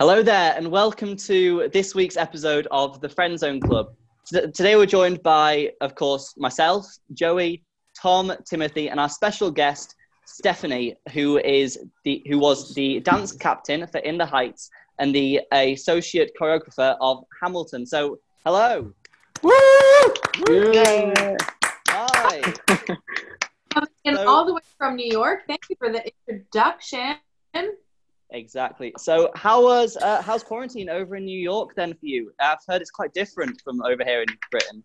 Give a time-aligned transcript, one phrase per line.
[0.00, 3.92] Hello there, and welcome to this week's episode of the Friend Zone Club.
[4.24, 7.62] T- today we're joined by, of course, myself, Joey,
[7.94, 9.94] Tom, Timothy, and our special guest,
[10.24, 15.42] Stephanie, who is the who was the dance captain for In the Heights and the
[15.52, 17.84] associate choreographer of Hamilton.
[17.84, 18.94] So, hello.
[19.42, 19.52] Woo!
[20.72, 21.36] Yeah.
[21.90, 22.54] Hi.
[24.06, 25.40] And So- all the way from New York.
[25.46, 27.16] Thank you for the introduction.
[28.32, 28.92] Exactly.
[28.96, 32.32] So, how was uh, how's quarantine over in New York then for you?
[32.40, 34.84] I've heard it's quite different from over here in Britain.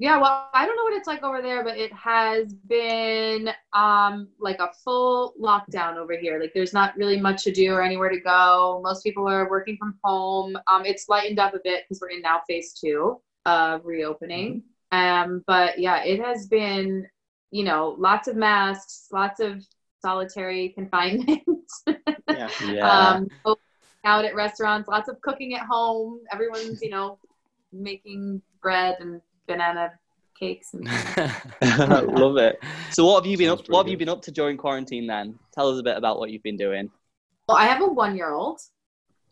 [0.00, 4.28] Yeah, well, I don't know what it's like over there, but it has been um
[4.38, 6.40] like a full lockdown over here.
[6.40, 8.80] Like there's not really much to do or anywhere to go.
[8.82, 10.56] Most people are working from home.
[10.70, 14.62] Um it's lightened up a bit because we're in now phase 2 of reopening.
[14.92, 17.06] Um but yeah, it has been,
[17.50, 19.64] you know, lots of masks, lots of
[20.00, 21.42] solitary confinement.
[22.28, 22.48] Yeah.
[22.64, 22.88] Yeah.
[22.90, 23.28] um,
[24.04, 26.20] out at restaurants, lots of cooking at home.
[26.32, 27.18] Everyone's, you know,
[27.72, 29.92] making bread and banana
[30.38, 30.72] cakes.
[30.74, 30.84] And
[32.18, 32.58] Love it.
[32.90, 33.68] So, what have you been Sounds up?
[33.68, 35.06] What have pretty you been up to during quarantine?
[35.06, 36.90] Then tell us a bit about what you've been doing.
[37.48, 38.60] well, I have a one-year-old.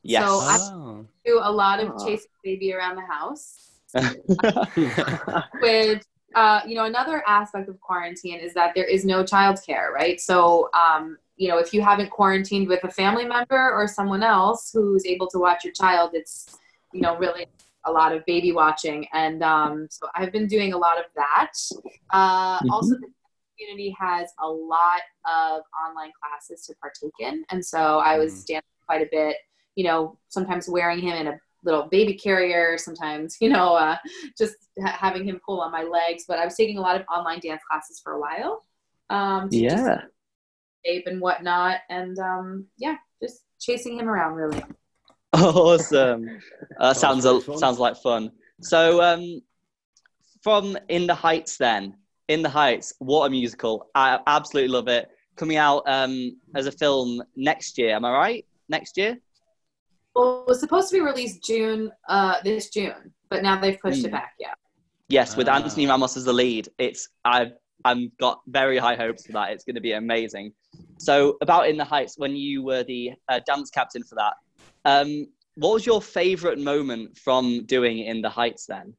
[0.03, 0.25] Yes.
[0.25, 1.07] So I- Oh.
[1.25, 2.05] Do a lot of Aw.
[2.05, 3.71] chasing baby around the house.
[5.61, 6.03] Which,
[6.37, 10.21] uh, you know, another aspect of quarantine is that there is no childcare, right?
[10.21, 14.71] So, um, you know, if you haven't quarantined with a family member or someone else
[14.73, 16.59] who's able to watch your child, it's,
[16.93, 17.47] you know, really
[17.87, 19.07] a lot of baby watching.
[19.13, 21.53] And um, so I've been doing a lot of that.
[22.13, 22.71] Uh, Mhm.
[22.71, 23.09] Also, the
[23.59, 27.45] community has a lot of online classes to partake in.
[27.51, 28.47] And so I was Mm.
[28.47, 29.37] dancing quite a bit,
[29.75, 33.97] you know, sometimes wearing him in a little baby carrier, sometimes, you know, uh,
[34.39, 36.25] just ha- having him pull on my legs.
[36.29, 38.65] But I was taking a lot of online dance classes for a while.
[39.09, 40.01] Um, to yeah.
[40.85, 41.79] shape and whatnot.
[41.91, 44.63] And um, yeah, just chasing him around really.
[45.33, 46.27] Awesome.
[46.81, 47.59] Uh, sounds Sounds a, like fun.
[47.59, 48.33] sounds like fun.
[48.63, 49.43] So, um,
[50.43, 51.95] from In the Heights, then
[52.29, 53.91] In the Heights, what a musical!
[53.95, 55.11] I absolutely love it.
[55.37, 57.95] Coming out um, as a film next year.
[57.95, 58.47] Am I right?
[58.71, 59.19] Next year?
[60.17, 64.03] Well, it was supposed to be released June, uh, this June, but now they've pushed
[64.03, 64.07] Mm.
[64.07, 64.33] it back.
[64.41, 64.55] Yeah.
[65.09, 65.57] Yes, with Ah.
[65.57, 66.69] Anthony Ramos as the lead.
[66.79, 67.53] It's I've
[67.85, 69.53] I've got very high hopes for that.
[69.53, 70.53] It's going to be amazing.
[70.99, 74.35] So, about In the Heights, when you were the uh, dance captain for that,
[74.87, 78.65] um, what was your favorite moment from doing In the Heights?
[78.67, 78.95] Then.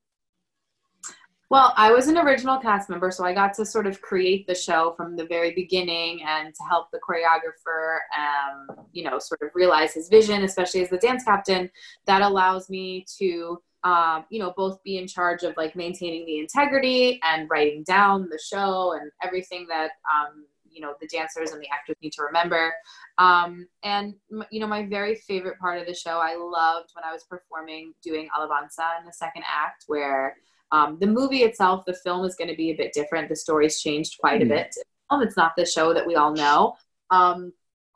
[1.50, 4.56] Well, I was an original cast member, so I got to sort of create the
[4.56, 9.52] show from the very beginning and to help the choreographer, um, you know, sort of
[9.54, 11.70] realize his vision, especially as the dance captain.
[12.06, 16.40] That allows me to, um, you know, both be in charge of like maintaining the
[16.40, 21.62] integrity and writing down the show and everything that, um, you know, the dancers and
[21.62, 22.74] the actors need to remember.
[23.18, 24.16] Um, and,
[24.52, 27.94] you know, my very favorite part of the show, I loved when I was performing
[28.04, 30.36] doing Alabanza in the second act, where
[30.72, 33.30] um, the movie itself, the film is going to be a bit different.
[33.30, 34.50] The story's changed quite a Mm.
[34.50, 34.76] bit.
[35.10, 36.76] Um, it's not the show that we all know.
[37.10, 37.54] Um,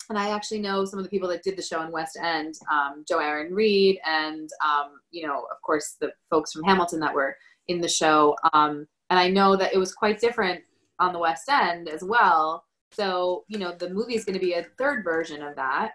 [0.09, 2.55] and I actually know some of the people that did the show in West End,
[2.71, 7.13] um, Joe Aaron Reid, and um, you know, of course, the folks from Hamilton that
[7.13, 7.35] were
[7.67, 8.35] in the show.
[8.53, 10.63] Um, and I know that it was quite different
[10.99, 12.65] on the West End as well.
[12.91, 15.91] So you know, the movie is going to be a third version of that.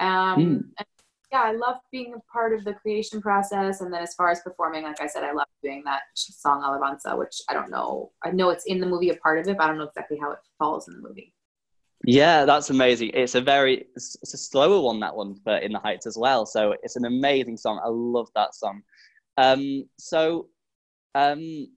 [0.00, 0.64] Um, Mm.
[0.78, 0.86] and
[1.30, 3.80] yeah, I love being a part of the creation process.
[3.80, 7.18] And then as far as performing, like I said, I love doing that song Alabanza,
[7.18, 8.12] which I don't know.
[8.24, 10.18] I know it's in the movie, a part of it, but I don't know exactly
[10.18, 11.34] how it falls in the movie.
[12.04, 13.10] Yeah, that's amazing.
[13.12, 16.46] It's a very it's a slower one that one, but in the heights as well.
[16.46, 17.80] So it's an amazing song.
[17.84, 18.82] I love that song.
[19.36, 20.48] Um, so,
[21.14, 21.68] um,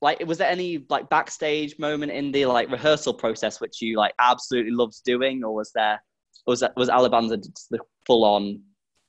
[0.00, 4.14] like, was there any like backstage moment in the like rehearsal process which you like
[4.18, 6.00] absolutely loved doing, or was there
[6.46, 8.60] was that was Alabanza the full on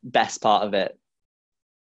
[0.04, 0.98] best part of it?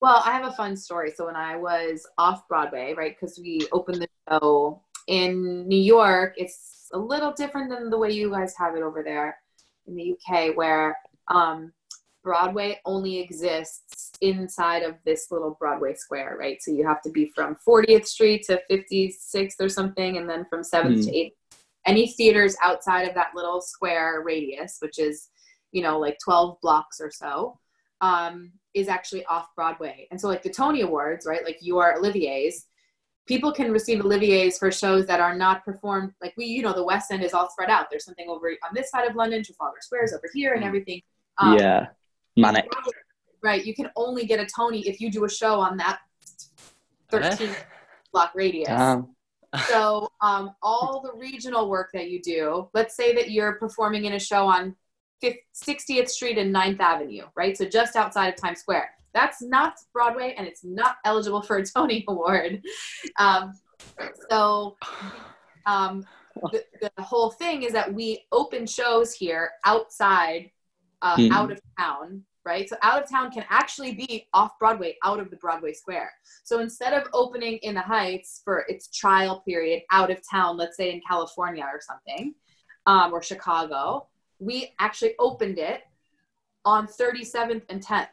[0.01, 1.11] Well, I have a fun story.
[1.15, 6.33] So when I was off Broadway, right, because we opened the show in New York,
[6.37, 9.37] it's a little different than the way you guys have it over there
[9.85, 11.71] in the UK, where um,
[12.23, 16.57] Broadway only exists inside of this little Broadway square, right?
[16.61, 20.61] So you have to be from 40th Street to 56th or something, and then from
[20.61, 21.31] 7th to 8th.
[21.85, 25.29] Any theaters outside of that little square radius, which is,
[25.71, 27.59] you know, like 12 blocks or so,
[28.01, 30.07] um, is actually off Broadway.
[30.11, 31.43] And so, like the Tony Awards, right?
[31.45, 32.65] Like you are Olivier's,
[33.27, 36.11] people can receive Olivier's for shows that are not performed.
[36.21, 37.87] Like we, you know, the West End is all spread out.
[37.89, 40.67] There's something over on this side of London, Trafalgar Square is over here, and Mm.
[40.67, 41.01] everything.
[41.37, 41.87] Um, yeah,
[42.35, 42.65] manic.
[43.43, 43.65] Right.
[43.65, 45.99] You can only get a Tony if you do a show on that
[47.09, 47.55] 13
[48.13, 48.67] block radius.
[48.67, 49.15] Damn.
[49.67, 54.13] So um, all the regional work that you do, let's say that you're performing in
[54.13, 54.75] a show on
[55.23, 57.57] 60th Street and 9th Avenue, right?
[57.57, 58.89] So just outside of Times Square.
[59.13, 62.61] That's not Broadway, and it's not eligible for a Tony Award.
[63.19, 63.53] Um,
[64.29, 64.77] so
[65.65, 66.05] um,
[66.51, 70.49] the, the, whole thing is that we open shows here outside,
[71.01, 71.31] uh, hmm.
[71.31, 72.69] out of town, right?
[72.69, 76.11] So out of town can actually be off Broadway, out of the Broadway Square.
[76.43, 80.77] So instead of opening in the Heights for its trial period out of town, let's
[80.77, 82.33] say in California or something,
[82.87, 84.07] um, or Chicago,
[84.41, 85.83] we actually opened it
[86.65, 88.07] on 37th and 10th.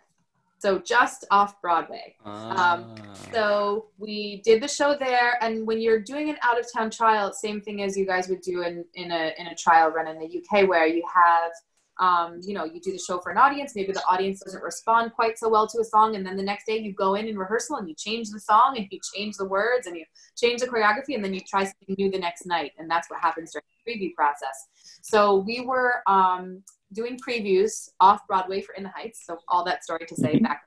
[0.58, 2.16] So just off Broadway.
[2.25, 2.75] Ah.
[2.75, 2.96] Um,
[3.32, 7.32] so we did the show there, and when you're doing an out of town trial,
[7.32, 10.19] same thing as you guys would do in, in a in a trial run in
[10.19, 11.52] the UK, where you have
[12.00, 15.12] um, you know, you do the show for an audience, maybe the audience doesn't respond
[15.14, 17.36] quite so well to a song, and then the next day you go in in
[17.36, 20.04] rehearsal and you change the song and you change the words and you
[20.36, 23.20] change the choreography, and then you try something new the next night, and that's what
[23.20, 24.69] happens during the preview process.
[25.03, 26.62] So we were um,
[26.93, 30.45] doing previews off Broadway for In the Heights, so all that story to say mm-hmm.
[30.45, 30.62] back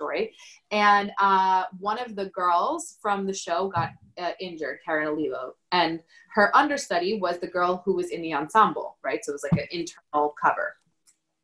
[0.00, 0.34] story.
[0.70, 6.00] And uh, one of the girls from the show got uh, injured, Karen Olivo, and
[6.34, 9.22] her understudy was the girl who was in the ensemble, right?
[9.22, 10.76] So it was like an internal cover.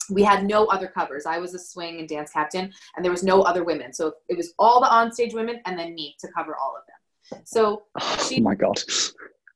[0.08, 1.26] We had no other covers.
[1.26, 3.92] I was a swing and dance captain, and there was no other women.
[3.92, 7.42] So it was all the onstage women and then me to cover all of them.
[7.44, 8.80] So oh my god,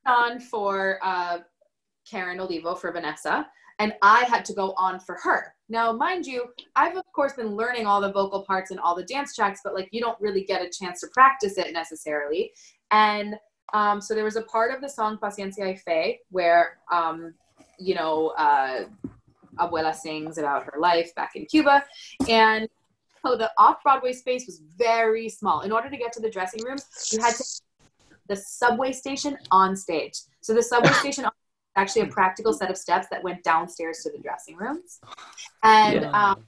[0.06, 1.38] on for uh,
[2.10, 3.46] Karen Olivo for Vanessa,
[3.78, 5.54] and I had to go on for her.
[5.68, 6.46] Now, mind you,
[6.76, 9.74] I've of course been learning all the vocal parts and all the dance tracks, but
[9.74, 12.52] like you don't really get a chance to practice it necessarily.
[12.90, 13.36] And
[13.72, 17.34] um, so there was a part of the song Paciencia y Fe where, um,
[17.78, 18.84] you know, uh,
[19.58, 21.84] Abuela sings about her life back in Cuba.
[22.28, 22.68] And
[23.24, 25.60] so the off Broadway space was very small.
[25.60, 27.44] In order to get to the dressing rooms, you had to
[28.28, 30.14] the subway station on stage.
[30.40, 31.26] So the subway station
[31.76, 35.00] actually a practical set of steps that went downstairs to the dressing rooms.
[35.62, 36.10] And yeah.
[36.10, 36.46] um,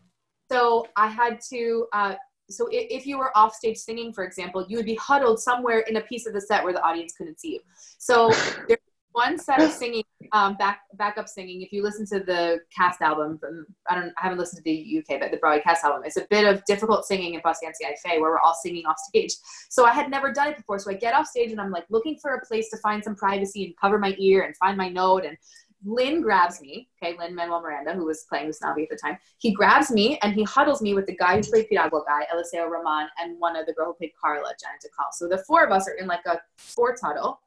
[0.50, 2.14] so I had to, uh,
[2.48, 5.80] so if, if, you were off stage singing, for example, you would be huddled somewhere
[5.80, 7.60] in a piece of the set where the audience couldn't see you.
[7.98, 8.28] So
[8.68, 8.80] there's
[9.12, 11.62] one set of singing, um, back backup singing.
[11.62, 14.98] If you listen to the cast album from, I don't, I haven't listened to the
[14.98, 17.94] UK, but the Broadway cast album, it's a bit of difficult singing in Paciencia y
[18.02, 19.32] Fe, where we're all singing off stage.
[19.68, 20.78] So I had never done it before.
[20.78, 23.14] So I get off stage and I'm like looking for a place to find some
[23.14, 25.36] privacy and cover my ear and find my note and
[25.84, 29.18] Lin grabs me, okay, Lin Manuel Miranda, who was playing Usnavi at the time.
[29.38, 32.68] He grabs me and he huddles me with the guy who played Piragua guy, Eliseo
[32.70, 35.12] Roman, and one of the girl who played Carla, Janet Dacal.
[35.12, 37.40] So the four of us are in like a sports huddle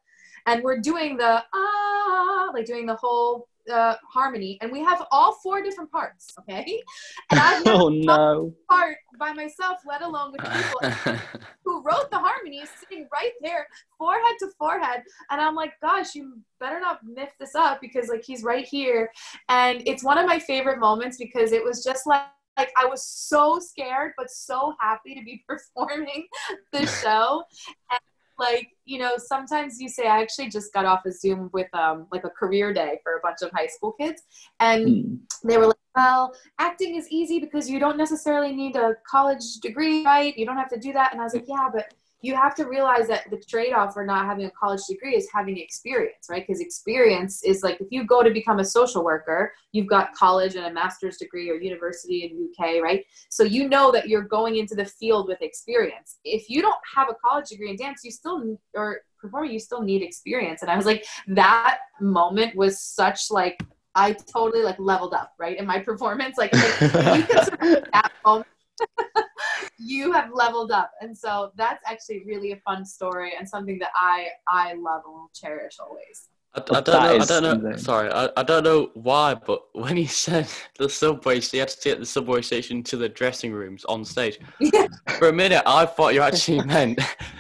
[0.46, 5.34] and we're doing the ah, like doing the whole uh, harmony, and we have all
[5.44, 6.34] four different parts.
[6.40, 6.82] Okay,
[7.32, 11.16] and I've oh no part by myself, let alone with people
[11.66, 16.40] who wrote the harmony, sitting right there, forehead to forehead, and I'm like, gosh, you
[16.60, 19.10] better not miff this up because like he's right here,
[19.50, 22.24] and it's one of my favorite moments because it was just like
[22.58, 26.28] like I was so scared but so happy to be performing
[26.72, 27.44] the show.
[27.92, 28.00] And
[28.38, 32.08] like you know sometimes you say i actually just got off a zoom with um
[32.12, 34.24] like a career day for a bunch of high school kids.
[34.60, 35.20] And mm.
[35.44, 40.04] they were like well acting is easy because you don't necessarily need a college degree
[40.06, 40.38] right?
[40.38, 41.12] You don't have to do that.
[41.12, 41.94] And i was like yeah but
[42.26, 45.58] you have to realize that the trade-off for not having a college degree is having
[45.58, 46.46] experience right?
[46.46, 50.56] Because experience is like if you go to become a social worker you've got college
[50.56, 53.06] and a master's degree or university in uk right?
[53.30, 56.18] So you know that you're going into the field with experience.
[56.24, 59.82] If you don't have a college degree in dance you still or performing you still
[59.82, 60.62] need experience.
[60.62, 63.62] And i was like that moment was such like
[63.96, 66.38] i totally like leveled up right in my performance.
[66.38, 67.48] Like, like you can
[67.94, 68.48] that moment
[69.78, 73.92] you have leveled up and so that's actually really a fun story and something that
[73.96, 77.20] i i love and will cherish always I, I don't know.
[77.20, 77.70] I don't know.
[77.70, 77.78] Insane.
[77.78, 81.80] Sorry, I, I don't know why, but when he said the subway, he had to
[81.80, 84.40] take the subway station to the dressing rooms on stage.
[84.60, 84.88] Yeah.
[85.18, 87.00] For a minute, I thought you actually meant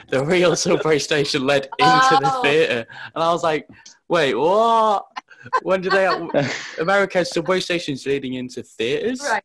[0.09, 2.19] the real subway station led into oh.
[2.21, 3.67] the theater, and I was like,
[4.09, 5.05] "Wait, what?
[5.61, 6.05] When do they?
[6.79, 9.21] America has subway stations leading into theaters?
[9.21, 9.43] Right.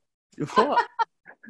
[0.54, 0.84] What?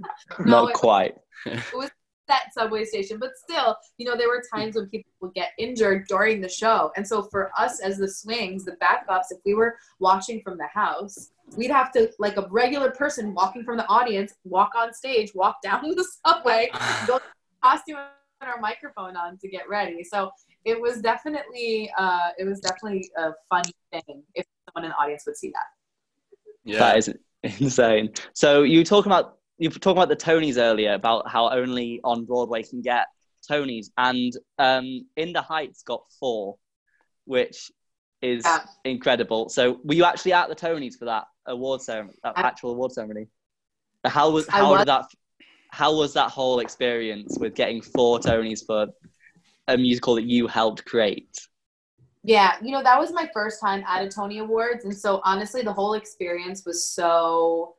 [0.40, 1.14] no, Not quite.
[1.46, 1.90] It was
[2.30, 6.06] that subway station, but still, you know, there were times when people would get injured
[6.08, 6.90] during the show.
[6.96, 10.68] And so for us as the swings, the backups, if we were watching from the
[10.72, 15.32] house, we'd have to, like a regular person walking from the audience, walk on stage,
[15.34, 16.70] walk down the subway,
[17.06, 17.20] go
[17.62, 17.98] costume
[18.40, 20.02] and our microphone on to get ready.
[20.02, 20.30] So
[20.64, 25.24] it was definitely, uh, it was definitely a funny thing if someone in the audience
[25.26, 25.66] would see that.
[26.64, 26.78] Yeah.
[26.78, 27.14] That is
[27.60, 28.12] insane.
[28.34, 32.24] So you talk about you were talking about the Tonys earlier about how only on
[32.24, 33.06] Broadway can get
[33.48, 36.56] Tonys, and um, In the Heights got four,
[37.26, 37.70] which
[38.22, 38.60] is yeah.
[38.84, 39.50] incredible.
[39.50, 43.26] So were you actually at the Tonys for that award ceremony, that actual award ceremony.
[44.04, 45.04] How was how was, did that
[45.70, 48.86] how was that whole experience with getting four Tonys for
[49.68, 51.38] a musical that you helped create?
[52.22, 54.84] Yeah, you know, that was my first time at a Tony Awards.
[54.84, 57.76] And so honestly, the whole experience was so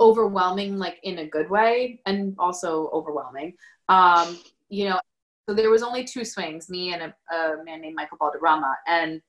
[0.00, 3.54] overwhelming, like in a good way, and also overwhelming.
[3.88, 5.00] Um, you know,
[5.48, 9.20] so there was only two swings, me and a, a man named Michael Balderrama, and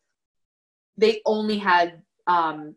[0.98, 2.76] they only had um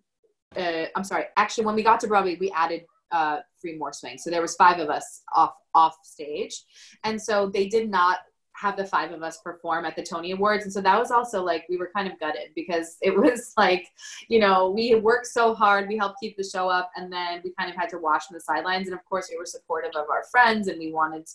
[0.57, 4.25] uh, I'm sorry, actually when we got to Broadway, we added uh, three more swings.
[4.25, 6.65] So there was five of us off off stage,
[7.05, 8.19] and so they did not
[8.59, 10.65] have the five of us perform at the Tony Awards.
[10.65, 13.89] And so that was also like, we were kind of gutted because it was like,
[14.29, 17.53] you know, we worked so hard, we helped keep the show up, and then we
[17.59, 18.89] kind of had to watch from the sidelines.
[18.89, 21.27] And of course, we were supportive of our friends and we wanted,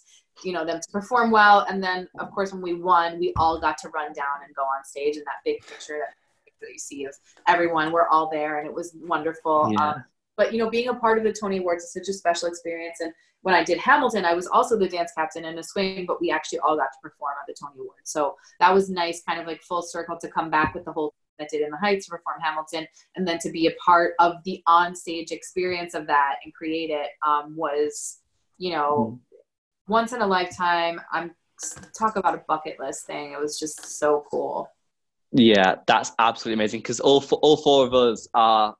[0.44, 1.65] you know, them to perform well.
[1.70, 4.63] And then, of course, when we won, we all got to run down and go
[4.63, 5.15] on stage.
[5.15, 6.15] And that big picture that,
[6.62, 7.15] that you see of
[7.48, 9.70] everyone, we're all there, and it was wonderful.
[9.72, 9.89] Yeah.
[9.89, 10.03] Um,
[10.37, 12.99] but you know, being a part of the Tony Awards is such a special experience,
[12.99, 16.21] and when I did Hamilton, I was also the dance captain in a swing, but
[16.21, 18.09] we actually all got to perform at the Tony Awards.
[18.09, 21.13] So that was nice, kind of like full circle to come back with the whole
[21.39, 24.35] that did in the Heights to perform Hamilton, and then to be a part of
[24.45, 28.19] the on-stage experience of that and create it um, was,
[28.57, 29.91] you know, mm-hmm.
[29.91, 31.01] once in a lifetime.
[31.11, 31.35] I'm
[31.97, 33.31] talk about a bucket list thing.
[33.31, 34.69] It was just so cool.
[35.31, 38.75] Yeah, that's absolutely amazing because all four, all four of us are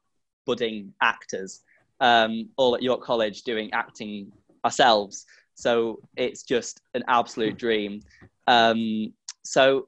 [0.46, 1.62] budding actors,
[2.00, 4.32] um, all at York College doing acting
[4.66, 5.26] ourselves.
[5.56, 8.02] So it's just an absolute dream.
[8.48, 9.88] Um, so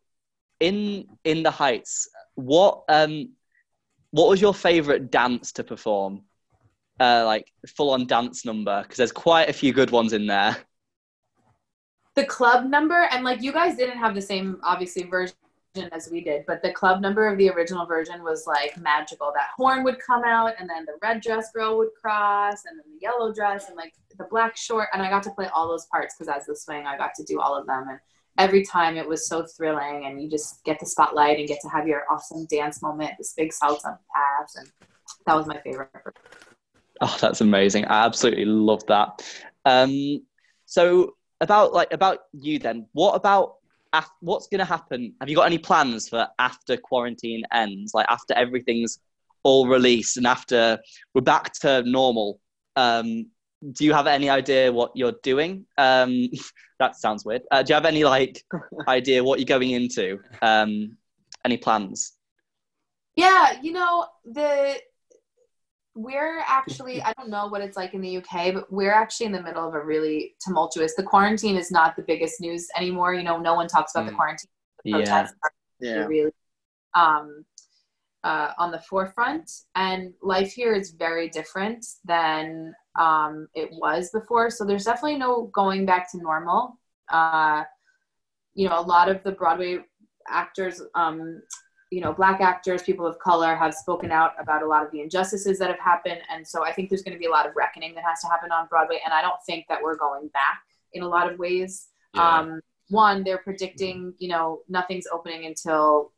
[0.59, 3.29] in in the Heights, what um,
[4.11, 6.21] what was your favorite dance to perform?
[6.99, 10.55] Uh, like full on dance number because there's quite a few good ones in there.
[12.15, 15.35] The club number and like you guys didn't have the same obviously version
[15.77, 19.31] as we did, but the club number of the original version was like magical.
[19.33, 22.85] That horn would come out, and then the red dress girl would cross, and then
[22.93, 24.89] the yellow dress, and like the black short.
[24.93, 27.23] And I got to play all those parts because as the swing, I got to
[27.23, 27.85] do all of them.
[27.89, 27.99] And
[28.37, 31.69] every time it was so thrilling, and you just get the spotlight and get to
[31.69, 34.71] have your awesome dance moment, this big salsa pass, and
[35.25, 35.89] that was my favorite.
[37.01, 37.85] Oh, that's amazing!
[37.85, 39.23] I absolutely love that.
[39.65, 40.21] Um,
[40.65, 43.55] so about like about you then, what about
[44.21, 45.13] what's going to happen?
[45.19, 47.93] Have you got any plans for after quarantine ends?
[47.93, 48.99] Like after everything's
[49.43, 50.79] all released and after
[51.13, 52.39] we're back to normal?
[52.75, 53.27] Um,
[53.71, 55.65] do you have any idea what you're doing?
[55.77, 56.29] Um,
[56.79, 57.43] that sounds weird.
[57.51, 58.43] Uh, do you have any like
[58.87, 60.19] idea what you're going into?
[60.41, 60.97] Um,
[61.45, 62.13] any plans?
[63.15, 64.77] Yeah, you know the
[65.95, 69.31] we're actually i don't know what it's like in the uk but we're actually in
[69.31, 73.23] the middle of a really tumultuous the quarantine is not the biggest news anymore you
[73.23, 74.09] know no one talks about mm.
[74.09, 74.49] the quarantine
[74.83, 75.27] the yeah.
[75.79, 76.05] yeah.
[76.05, 76.31] really
[76.95, 77.43] um,
[78.23, 84.49] uh, on the forefront and life here is very different than um, it was before
[84.49, 86.77] so there's definitely no going back to normal
[87.11, 87.63] uh,
[88.53, 89.77] you know a lot of the broadway
[90.27, 91.41] actors um,
[91.91, 95.01] you know black actors people of color have spoken out about a lot of the
[95.01, 96.21] injustices that have happened.
[96.29, 98.27] And so i think there's going to be a lot of reckoning that has to
[98.27, 98.99] happen on broadway.
[99.05, 100.61] And i don't think that we're going back
[100.93, 101.87] in a lot of ways.
[102.13, 102.39] Yeah.
[102.39, 106.11] um, one they're predicting you know nothing's opening until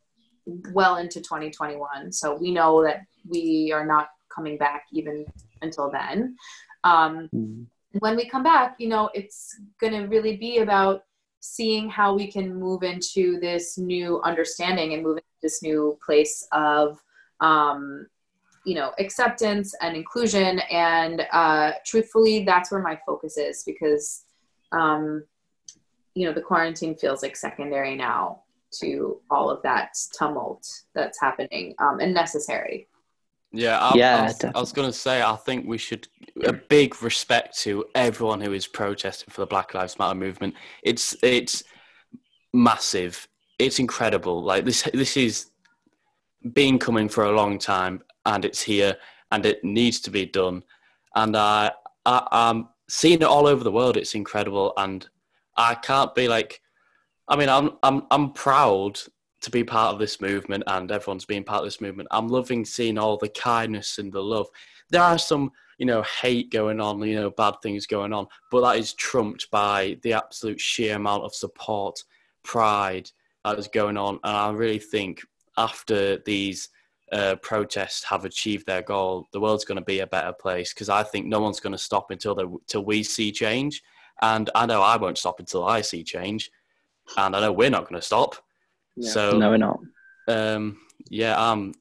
[0.74, 5.26] well into 2021 so we know that we are not coming back even
[5.62, 6.36] until then.
[6.84, 7.64] Um, mm-hmm.
[8.00, 11.04] when we come back you know it's going to really be about
[11.40, 17.02] seeing how we can move into this new understanding and moving this new place of
[17.42, 18.08] um,
[18.66, 24.26] you know acceptance and inclusion and uh, truthfully that's where my focus is because
[24.72, 25.24] um,
[26.16, 28.42] you know the quarantine feels like secondary now
[28.72, 32.88] to all of that tumult that's happening um, and necessary
[33.52, 34.18] yeah, I, yeah.
[34.18, 36.08] I was, I was going to say, I think we should
[36.44, 40.54] a big respect to everyone who is protesting for the Black Lives Matter movement.
[40.84, 41.64] It's it's
[42.54, 43.28] massive.
[43.60, 44.44] It's incredible.
[44.44, 45.52] Like this, this is
[46.54, 48.98] been coming for a long time, and it's here,
[49.32, 50.64] and it needs to be done.
[51.16, 51.72] And I,
[52.06, 53.98] I I'm seeing it all over the world.
[53.98, 55.08] It's incredible, and
[55.56, 56.62] I can't be like.
[57.30, 59.00] I mean, I'm I'm I'm proud
[59.42, 62.08] to be part of this movement and everyone's being part of this movement.
[62.12, 64.48] I'm loving seeing all the kindness and the love.
[64.90, 68.62] There are some, you know, hate going on, you know, bad things going on, but
[68.62, 72.04] that is trumped by the absolute sheer amount of support,
[72.44, 73.12] pride
[73.50, 74.20] that is going on.
[74.24, 75.22] And I really think
[75.58, 76.70] after these
[77.12, 80.90] uh, protests have achieved their goal, the world's going to be a better place because
[80.90, 83.82] I think no one's going to stop until the, until we see change.
[84.22, 86.52] And I know I won't stop until I see change.
[87.16, 88.36] And I know we're not going to stop
[88.98, 89.12] yeah.
[89.12, 89.80] So no, we're not.
[90.28, 91.74] Um, yeah, I'm.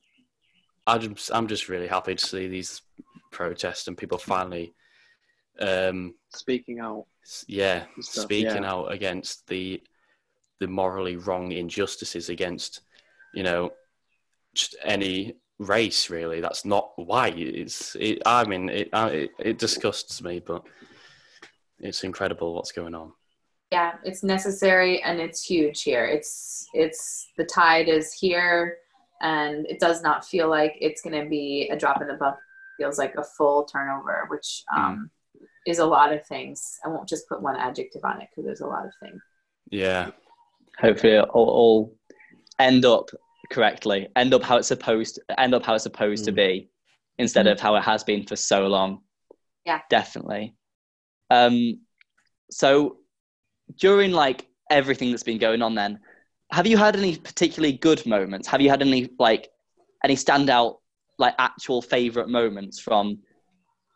[0.87, 2.83] I just, I'm just really happy to see these
[3.33, 4.73] protests and people finally
[5.59, 7.07] um, speaking out.
[7.49, 8.71] Yeah, stuff, speaking yeah.
[8.71, 9.83] out against the
[10.61, 12.81] the morally wrong injustices against,
[13.35, 13.71] you know,
[14.55, 16.41] just any race really.
[16.41, 17.97] That's not why It's.
[17.97, 20.65] It, I mean, it, it it disgusts me, but
[21.79, 23.13] it's incredible what's going on.
[23.73, 26.05] Yeah, it's necessary and it's huge here.
[26.05, 28.79] It's it's the tide is here,
[29.21, 32.41] and it does not feel like it's going to be a drop in the bucket.
[32.79, 35.11] It feels like a full turnover, which um,
[35.67, 36.79] is a lot of things.
[36.85, 39.21] I won't just put one adjective on it because there's a lot of things.
[39.71, 40.11] Yeah.
[40.79, 41.97] Hopefully, it'll all
[42.59, 43.11] end up
[43.51, 46.27] correctly, end up how it's supposed, end up how it's supposed mm.
[46.27, 46.71] to be,
[47.19, 47.53] instead mm.
[47.53, 49.01] of how it has been for so long.
[49.65, 49.81] Yeah.
[49.91, 50.55] Definitely.
[51.31, 51.81] Um.
[52.51, 52.99] So,
[53.79, 55.99] during like everything that's been going on, then,
[56.53, 58.47] have you had any particularly good moments?
[58.49, 59.49] Have you had any like
[60.05, 60.77] any standout
[61.19, 63.19] like actual favorite moments from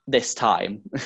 [0.07, 0.83] this time?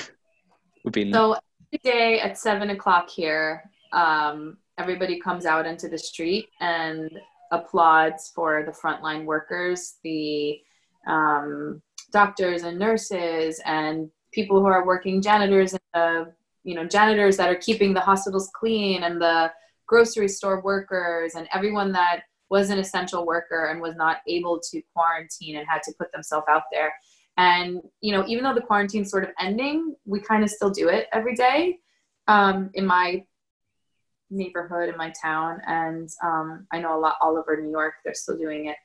[0.85, 5.99] would be so every day at seven o'clock here um, everybody comes out into the
[5.99, 7.11] street and
[7.52, 10.61] applauds for the frontline workers the
[11.07, 11.81] um,
[12.12, 16.33] doctors and nurses and people who are working janitors and the
[16.64, 19.50] you know janitors that are keeping the hospitals clean and the
[19.87, 24.81] grocery store workers and everyone that was an essential worker and was not able to
[24.95, 26.93] quarantine and had to put themselves out there.
[27.37, 30.88] And, you know, even though the quarantine's sort of ending, we kind of still do
[30.88, 31.78] it every day.
[32.28, 33.25] Um, in my
[34.35, 35.61] neighborhood, in my town.
[35.67, 38.76] And um, I know a lot all over New York, they're still doing it.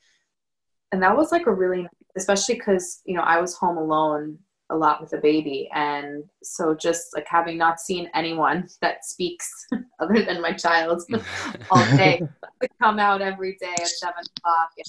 [0.91, 1.87] And that was like a really,
[2.17, 4.39] especially because, you know, I was home alone
[4.71, 5.69] a lot with a baby.
[5.73, 9.49] And so just like having not seen anyone that speaks
[9.99, 11.01] other than my child
[11.71, 12.21] all day,
[12.61, 14.85] to come out every day at seven o'clock and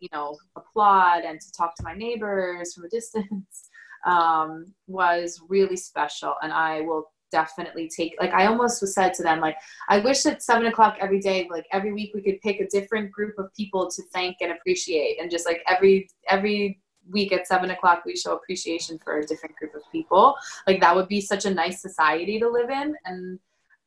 [0.00, 3.68] you know applaud and to talk to my neighbors from a distance
[4.06, 9.22] um, was really special and i will definitely take like i almost was said to
[9.22, 9.56] them like
[9.88, 13.10] i wish at seven o'clock every day like every week we could pick a different
[13.12, 17.70] group of people to thank and appreciate and just like every every week at seven
[17.70, 20.34] o'clock we show appreciation for a different group of people
[20.66, 23.38] like that would be such a nice society to live in and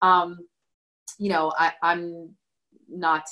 [0.02, 0.40] um
[1.20, 2.30] you know I, i'm
[2.90, 3.26] not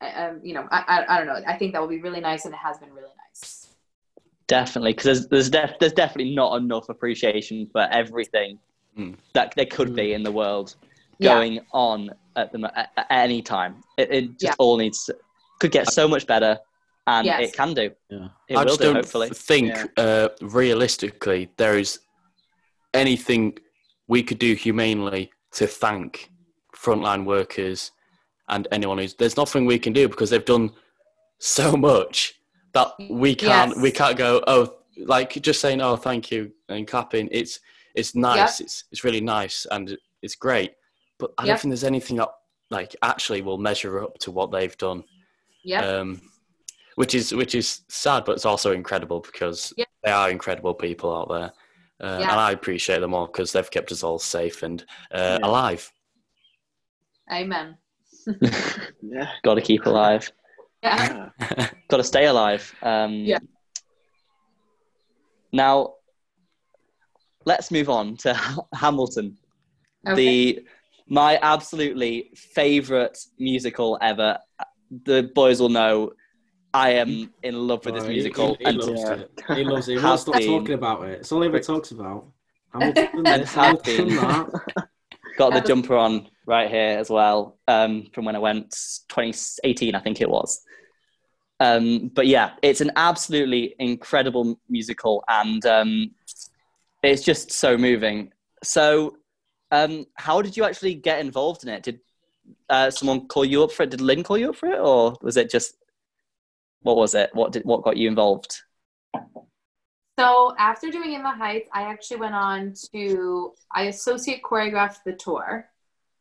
[0.00, 1.40] um, you know, I, I, I don't know.
[1.46, 3.68] I think that will be really nice, and it has been really nice.
[4.46, 8.58] Definitely, because there's there's, def- there's definitely not enough appreciation for everything.
[9.32, 9.96] That there could mm.
[9.96, 10.76] be in the world
[11.22, 11.60] going yeah.
[11.72, 13.82] on at the at, at any time.
[13.96, 14.54] It, it just yeah.
[14.58, 15.16] all needs to,
[15.60, 16.58] could get so much better,
[17.06, 17.48] and yes.
[17.48, 17.90] it can do.
[18.10, 18.28] Yeah.
[18.48, 19.30] It I just do, not hopefully.
[19.30, 20.02] think yeah.
[20.02, 22.00] uh, realistically there is
[22.92, 23.58] anything
[24.06, 26.30] we could do humanely to thank
[26.76, 27.92] frontline workers
[28.48, 30.70] and anyone who's there's nothing we can do because they've done
[31.38, 32.34] so much
[32.72, 33.82] that we can't yes.
[33.82, 37.60] we can't go oh like just saying oh thank you and clapping it's
[37.94, 38.66] it's nice yep.
[38.66, 40.72] it's it's really nice and it's great
[41.18, 41.48] but I yep.
[41.48, 42.30] don't think there's anything that
[42.70, 45.04] like actually will measure up to what they've done
[45.64, 46.20] yeah um
[46.96, 49.88] which is which is sad but it's also incredible because yep.
[50.02, 51.52] they are incredible people out there
[52.02, 55.46] uh, and I appreciate them all because they've kept us all safe and uh, yeah.
[55.46, 55.90] alive
[57.32, 57.78] amen
[59.02, 59.30] yeah.
[59.42, 60.30] Got to keep alive.
[60.82, 61.30] Yeah.
[61.88, 62.74] Got to stay alive.
[62.82, 63.38] Um, yeah.
[65.52, 65.94] Now,
[67.44, 68.34] let's move on to
[68.74, 69.36] Hamilton.
[70.06, 70.16] Okay.
[70.16, 70.66] The
[71.06, 74.38] my absolutely favorite musical ever.
[75.04, 76.12] The boys will know
[76.72, 78.56] I am in love with this oh, musical.
[78.58, 79.12] He, he, he loves yeah.
[79.12, 79.42] it.
[79.56, 79.98] He loves it.
[79.98, 81.20] He won't stop talking about it.
[81.20, 82.26] It's all he ever talks about.
[82.72, 84.88] Hamilton this, Hamilton that.
[85.36, 88.70] Got the jumper on right here as well um, from when I went
[89.08, 90.60] 2018, I think it was.
[91.60, 96.10] Um, but yeah, it's an absolutely incredible musical and um,
[97.06, 98.32] it's just so moving.
[98.62, 99.16] So,
[99.70, 101.82] um, how did you actually get involved in it?
[101.82, 102.00] Did
[102.68, 103.90] uh, someone call you up for it?
[103.90, 105.76] Did Lin call you up for it, or was it just
[106.82, 107.30] what was it?
[107.32, 108.62] What did what got you involved?
[110.18, 115.12] So after doing In the Heights, I actually went on to I associate choreographed the
[115.12, 115.68] tour.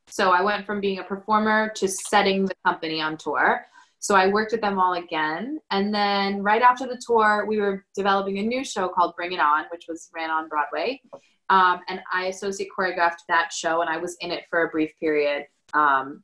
[0.08, 3.66] So I went from being a performer to setting the company on tour.
[4.04, 5.62] So I worked with them all again.
[5.72, 9.40] And then right after the tour, we were developing a new show called Bring It
[9.40, 11.02] On, which was ran on Broadway.
[11.50, 14.92] Um, and I associate choreographed that show and I was in it for a brief
[15.00, 15.46] period.
[15.74, 16.22] Um,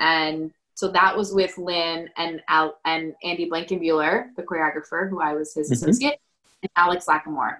[0.00, 5.34] and so that was with Lin and Al- and Andy Blankenbuehler, the choreographer, who I
[5.34, 5.90] was his mm-hmm.
[5.90, 6.18] associate,
[6.62, 7.58] and Alex Lacamoire.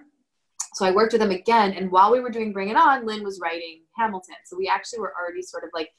[0.73, 1.71] So I worked with them again.
[1.71, 4.35] And while we were doing Bring It On, Lin was writing Hamilton.
[4.43, 5.91] So we actually were already sort of like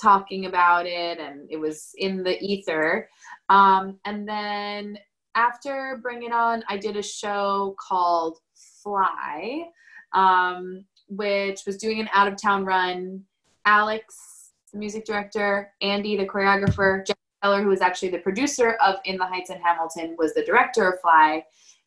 [0.00, 3.08] talking about it and it was in the ether.
[3.48, 4.98] Um, and then
[5.34, 8.38] after Bring It On, I did a show called
[8.82, 9.64] Fly,
[10.12, 13.22] um, which was doing an out of town run.
[13.64, 18.96] Alex, the music director, Andy, the choreographer, Jeff Seller, who was actually the producer of
[19.04, 21.44] In the Heights in Hamilton, was the director of Fly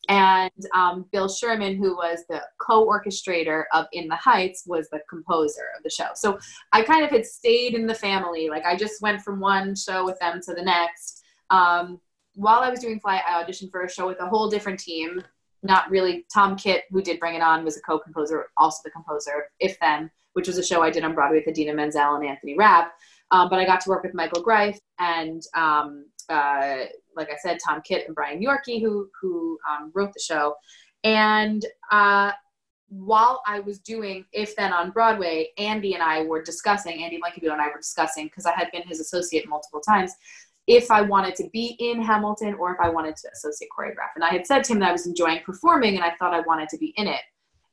[0.10, 5.66] and um, Bill Sherman, who was the co-orchestrator of In the Heights, was the composer
[5.78, 6.08] of the show.
[6.16, 6.40] So
[6.72, 8.50] I kind of had stayed in the family.
[8.50, 11.24] Like I just went from one show with them to the next.
[11.50, 12.00] Um,
[12.34, 15.24] while I was doing Fly, I auditioned for a show with a whole different team.
[15.64, 16.26] Not really.
[16.34, 19.80] Tom Kitt, who did Bring It On, was a co-composer, also the composer of If
[19.80, 22.94] Then, which was a show I did on Broadway with Idina Menzel and Anthony Rapp.
[23.30, 27.60] Um, but I got to work with Michael Greif and um, uh, like I said,
[27.63, 30.56] Tom Kitt and Brian Yorkey, who who um, wrote the show.
[31.04, 32.32] And uh,
[32.89, 37.54] while I was doing If Then on Broadway, Andy and I were discussing, Andy Blankenbuehler
[37.54, 40.13] and I were discussing, because I had been his associate multiple times,
[40.67, 44.12] if I wanted to be in Hamilton or if I wanted to associate choreograph.
[44.15, 46.41] And I had said to him that I was enjoying performing and I thought I
[46.41, 47.22] wanted to be in it.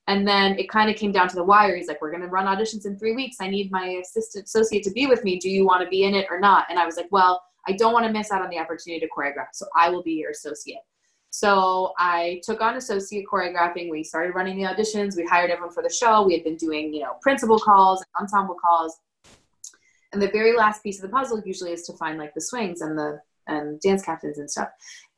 [0.07, 1.77] And then it kind of came down to the wire.
[1.77, 3.37] He's like, we're going to run auditions in three weeks.
[3.40, 5.38] I need my assistant associate to be with me.
[5.38, 6.64] Do you want to be in it or not?
[6.71, 9.09] And I was like, well, I don't want to miss out on the opportunity to
[9.17, 9.49] choreograph.
[9.53, 10.81] So I will be your associate.
[11.31, 13.91] So I took on associate choreographing.
[13.91, 15.17] We started running the auditions.
[15.17, 16.23] We hired everyone for the show.
[16.23, 18.99] We had been doing, you know, principal calls, ensemble calls.
[20.13, 22.81] And the very last piece of the puzzle usually is to find like the swings
[22.81, 24.69] and the and dance captains and stuff.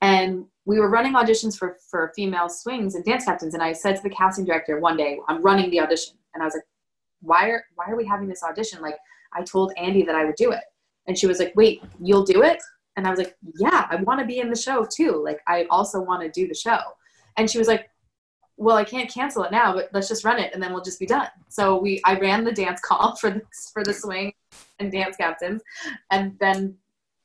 [0.00, 3.54] And we were running auditions for for female swings and dance captains.
[3.54, 6.16] And I said to the casting director one day, I'm running the audition.
[6.34, 6.64] And I was like,
[7.22, 8.82] why are why are we having this audition?
[8.82, 8.96] Like
[9.32, 10.64] I told Andy that I would do it.
[11.10, 12.62] And she was like, wait, you'll do it?
[12.94, 15.20] And I was like, yeah, I want to be in the show too.
[15.24, 16.78] Like, I also want to do the show.
[17.36, 17.90] And she was like,
[18.56, 21.00] well, I can't cancel it now, but let's just run it and then we'll just
[21.00, 21.26] be done.
[21.48, 23.42] So we, I ran the dance call for the,
[23.72, 24.32] for the swing
[24.78, 25.62] and dance captains.
[26.12, 26.76] And then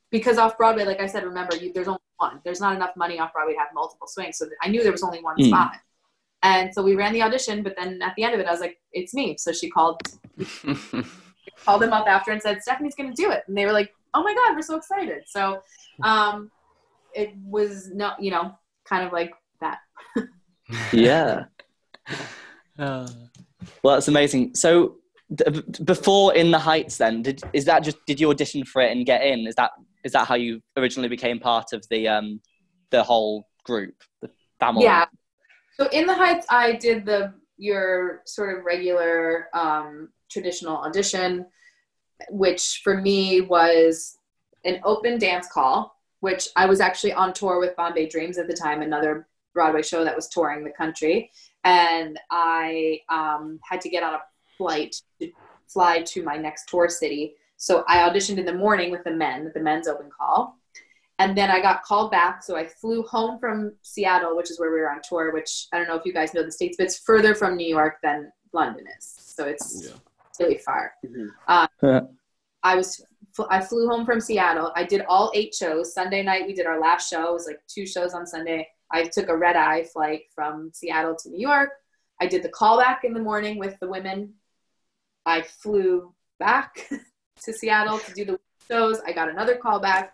[0.10, 2.42] because off Broadway, like I said, remember, you, there's only one.
[2.44, 4.40] There's not enough money off Broadway to have multiple swings.
[4.40, 5.50] So I knew there was only one mm.
[5.50, 5.74] spot.
[6.42, 8.62] And so we ran the audition, but then at the end of it, I was
[8.62, 9.38] like, it's me.
[9.38, 10.02] So she called
[11.64, 13.44] called them up after and said, Stephanie's going to do it.
[13.48, 15.24] And they were like, oh my God, we're so excited.
[15.28, 15.62] So
[16.04, 16.52] um,
[17.14, 18.54] it was not, you know,
[18.88, 19.80] kind of like that.
[20.94, 21.46] yeah.
[22.78, 23.08] Uh.
[23.82, 24.54] Well, that's amazing.
[24.56, 24.98] So
[25.34, 28.92] d- before In the Heights, then did is that just did you audition for it
[28.92, 29.48] and get in?
[29.48, 29.72] Is that
[30.04, 32.42] is that how you originally became part of the um
[32.92, 34.30] the whole group, the
[34.60, 34.84] family?
[34.84, 35.06] Yeah.
[35.80, 41.46] So In the Heights, I did the your sort of regular um, traditional audition,
[42.30, 44.18] which for me was
[44.64, 48.54] an open dance call, which I was actually on tour with Bombay Dreams at the
[48.54, 51.32] time, another Broadway show that was touring the country.
[51.64, 54.22] And I um, had to get on a
[54.58, 55.32] flight to
[55.68, 57.36] fly to my next tour city.
[57.58, 60.58] So I auditioned in the morning with the men, the men's open call.
[61.18, 62.44] And then I got called back.
[62.44, 65.78] So I flew home from Seattle, which is where we were on tour, which I
[65.78, 68.32] don't know if you guys know the States, but it's further from New York than
[68.52, 69.16] London is.
[69.18, 69.96] So it's yeah
[70.40, 70.94] really far.
[71.06, 71.88] Mm-hmm.
[71.88, 72.10] Um,
[72.64, 73.04] I was
[73.50, 74.72] I flew home from Seattle.
[74.76, 75.94] I did all eight shows.
[75.94, 77.30] Sunday night we did our last show.
[77.30, 78.68] It was like two shows on Sunday.
[78.92, 81.70] I took a red eye flight from Seattle to New York.
[82.22, 84.36] I did the callback in the morning with the women.
[85.26, 86.88] I flew back
[87.44, 89.02] to Seattle to do the shows.
[89.06, 90.10] I got another callback.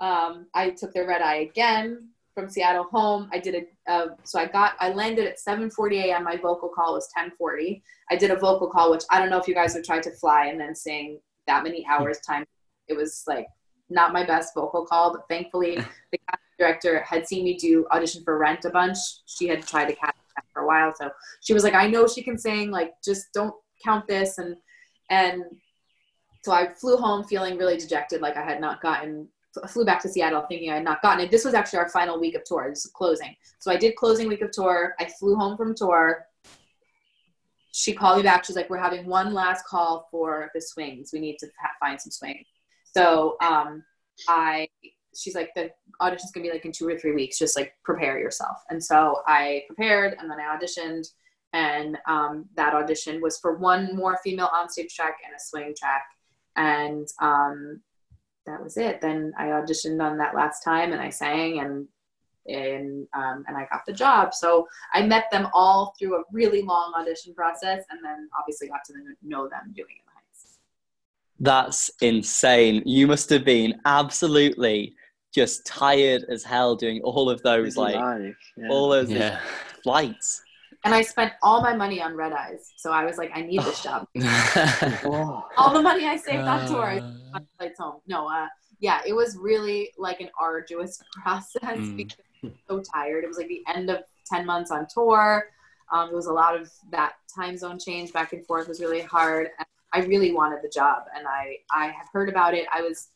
[0.00, 3.30] Um, I took the red eye again from Seattle home.
[3.32, 6.24] I did a uh, so I got I landed at 7:40 a.m.
[6.24, 7.82] My vocal call was 10:40.
[8.10, 10.10] I did a vocal call, which I don't know if you guys have tried to
[10.12, 12.44] fly and then sing that many hours time.
[12.88, 13.46] It was like
[13.88, 15.76] not my best vocal call, but thankfully
[16.12, 16.18] the
[16.58, 18.98] director had seen me do audition for Rent a bunch.
[19.26, 20.16] She had tried to cast
[20.52, 21.10] for a while, so
[21.42, 22.70] she was like, "I know she can sing.
[22.70, 24.56] Like, just don't count this." And
[25.10, 25.44] and
[26.42, 29.28] so I flew home feeling really dejected, like I had not gotten
[29.68, 31.30] flew back to Seattle thinking I had not gotten it.
[31.30, 32.72] This was actually our final week of tour.
[32.94, 33.34] Closing.
[33.58, 34.94] So I did closing week of tour.
[34.98, 36.26] I flew home from tour.
[37.72, 38.44] She called me back.
[38.44, 41.10] She's like, we're having one last call for the swings.
[41.12, 41.48] We need to
[41.80, 42.46] find some swings.
[42.84, 43.82] So um,
[44.28, 44.68] I,
[45.16, 47.38] she's like, the audition's gonna be like in two or three weeks.
[47.38, 48.58] Just like prepare yourself.
[48.70, 51.08] And so I prepared and then I auditioned.
[51.52, 56.04] And um, that audition was for one more female onstage track and a swing track.
[56.56, 57.80] And um,
[58.46, 59.00] that was it.
[59.00, 61.88] Then I auditioned on that last time and I sang and
[62.46, 64.34] and um, and I got the job.
[64.34, 68.84] So I met them all through a really long audition process, and then obviously got
[68.86, 70.58] to know them doing In the Heights.
[71.40, 72.82] That's insane.
[72.84, 74.94] You must have been absolutely
[75.34, 78.68] just tired as hell doing all of those like yeah.
[78.68, 79.40] all those yeah.
[79.82, 80.42] flights.
[80.84, 82.72] And I spent all my money on red eyes.
[82.76, 84.06] So I was like, I need this job.
[85.56, 87.00] all the money I saved on tour,
[87.34, 88.00] I flights home.
[88.06, 88.48] No, uh,
[88.80, 91.96] yeah, it was really like an arduous process mm.
[91.96, 92.18] because
[92.68, 93.24] so tired.
[93.24, 95.48] It was like the end of 10 months on tour.
[95.90, 99.00] Um, it was a lot of that time zone change back and forth was really
[99.00, 99.48] hard.
[99.58, 102.66] And I really wanted the job and I, I had heard about it.
[102.72, 103.08] I was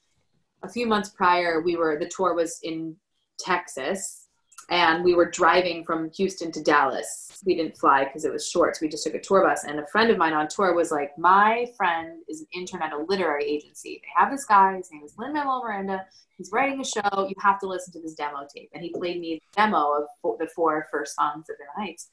[0.62, 2.96] a few months prior, we were, the tour was in
[3.38, 4.27] Texas
[4.68, 7.42] and we were driving from Houston to Dallas.
[7.44, 9.64] We didn't fly because it was short, so we just took a tour bus.
[9.64, 12.92] And a friend of mine on tour was like, "My friend is an intern at
[12.92, 14.02] a literary agency.
[14.02, 14.76] They have this guy.
[14.76, 16.06] His name is Lin Manuel Miranda.
[16.36, 17.26] He's writing a show.
[17.28, 20.38] You have to listen to this demo tape." And he played me a demo of
[20.38, 22.10] the four first songs of the Heights.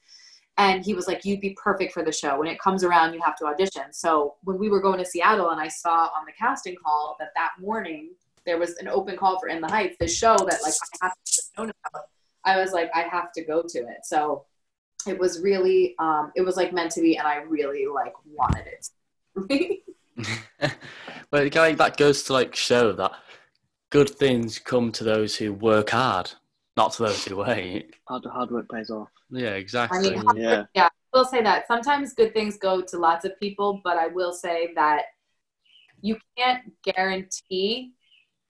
[0.58, 2.40] And he was like, "You'd be perfect for the show.
[2.40, 5.50] When it comes around, you have to audition." So when we were going to Seattle,
[5.50, 8.16] and I saw on the casting call that that morning
[8.46, 11.14] there was an open call for In the Heights, the show that like I have
[11.26, 12.08] to know about
[12.46, 14.06] I was like, I have to go to it.
[14.06, 14.46] So
[15.08, 18.66] it was really, um, it was like meant to be, and I really like wanted
[18.68, 19.82] it.
[21.32, 23.12] well, again, that goes to like show that
[23.90, 26.32] good things come to those who work hard,
[26.78, 27.96] not to those who wait.
[28.08, 29.10] Hard, hard work pays off.
[29.30, 30.16] Yeah, exactly.
[30.16, 30.66] I mean, yeah.
[30.74, 34.08] yeah, I will say that sometimes good things go to lots of people, but I
[34.08, 35.04] will say that
[36.02, 37.94] you can't guarantee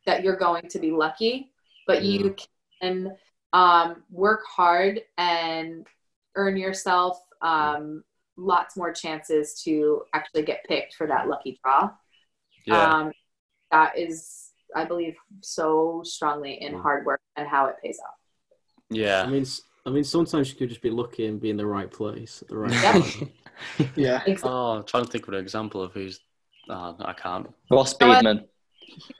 [0.05, 1.51] that you're going to be lucky,
[1.87, 2.21] but yeah.
[2.21, 2.35] you
[2.81, 3.15] can
[3.55, 5.87] um, work hard and
[6.35, 8.03] earn yourself um,
[8.35, 11.89] lots more chances to actually get picked for that lucky draw.
[12.65, 12.83] Yeah.
[12.83, 13.11] Um,
[13.71, 18.15] that is, I believe, so strongly in hard work and how it pays off.
[18.89, 19.23] Yeah.
[19.23, 19.45] I mean,
[19.85, 22.49] I mean, sometimes you could just be lucky and be in the right place at
[22.49, 23.31] the right time.
[23.95, 24.21] yeah.
[24.25, 24.51] Exactly.
[24.51, 26.19] Oh, I'm trying to think of an example of who's.
[26.67, 27.47] Oh, I can't.
[27.71, 28.47] Ross Speedman.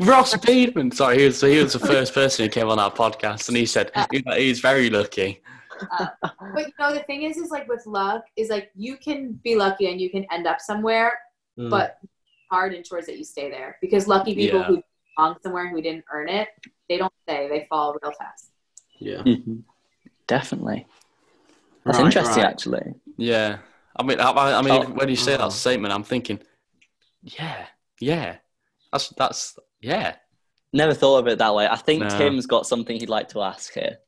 [0.00, 0.92] Ross Beedman.
[0.94, 3.66] Sorry, he was, he was the first person who came on our podcast, and he
[3.66, 5.42] said uh, he's very lucky.
[5.98, 6.06] Uh,
[6.54, 9.56] but you know, the thing is, is like with luck, is like you can be
[9.56, 11.18] lucky and you can end up somewhere,
[11.58, 11.70] mm.
[11.70, 11.98] but
[12.50, 14.66] hard ensures that you stay there because lucky people yeah.
[14.66, 14.82] who
[15.16, 16.48] belong somewhere who didn't earn it,
[16.88, 18.50] they don't stay; they fall real fast.
[18.98, 19.58] Yeah, mm-hmm.
[20.26, 20.86] definitely.
[21.84, 22.52] That's right, interesting, right.
[22.52, 22.94] actually.
[23.16, 23.58] Yeah,
[23.96, 26.40] I mean, I, I mean, oh, when you say that statement, I'm thinking,
[27.22, 27.66] yeah,
[28.00, 28.36] yeah,
[28.92, 30.16] that's that's yeah.
[30.72, 31.66] Never thought of it that way.
[31.68, 32.08] I think no.
[32.08, 33.98] Tim's got something he'd like to ask here.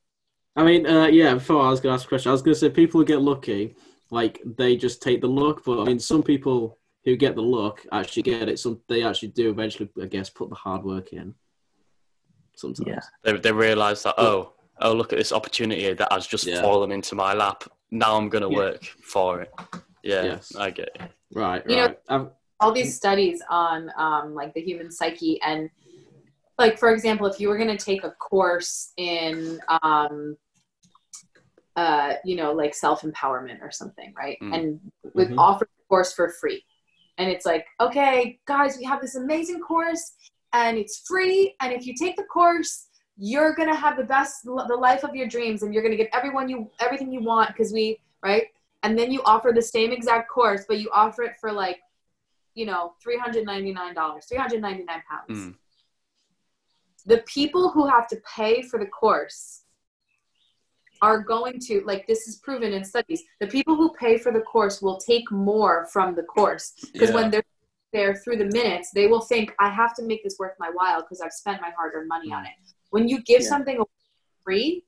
[0.57, 1.35] I mean, uh, yeah.
[1.35, 3.05] Before I was going to ask a question, I was going to say people who
[3.05, 3.75] get lucky,
[4.11, 5.63] like they just take the luck.
[5.65, 8.59] But I mean, some people who get the luck actually get it.
[8.59, 11.35] Some they actually do eventually, I guess, put the hard work in.
[12.57, 12.89] Sometimes.
[12.89, 13.01] Yeah.
[13.25, 16.63] They they realize that oh oh look at this opportunity that has just yeah.
[16.63, 17.65] fallen into my lap.
[17.91, 18.57] Now I'm going to yeah.
[18.57, 19.53] work for it.
[20.03, 20.55] Yeah, yes.
[20.57, 21.11] I get it.
[21.33, 21.99] Right, you right.
[22.09, 25.69] Know, all these studies on um, like the human psyche and
[26.59, 30.37] like for example if you were going to take a course in um,
[31.77, 34.55] uh, you know like self-empowerment or something right mm.
[34.55, 34.81] and
[35.15, 35.39] with mm-hmm.
[35.39, 36.65] offer the course for free
[37.19, 40.15] and it's like okay guys we have this amazing course
[40.53, 42.87] and it's free and if you take the course
[43.17, 46.03] you're going to have the best the life of your dreams and you're going to
[46.03, 48.45] get everyone you everything you want because we right
[48.83, 51.81] and then you offer the same exact course but you offer it for like
[52.55, 55.41] you know, $399, 399 pounds.
[55.47, 55.55] Mm.
[57.07, 59.63] The people who have to pay for the course
[61.03, 64.41] are going to, like this is proven in studies, the people who pay for the
[64.41, 66.73] course will take more from the course.
[66.93, 67.15] Because yeah.
[67.15, 67.45] when they're
[67.93, 71.03] there through the minutes, they will think, I have to make this worth my while
[71.03, 72.53] because I've spent my hard earned money on it.
[72.91, 73.49] When you give yeah.
[73.49, 73.83] something
[74.43, 74.85] free,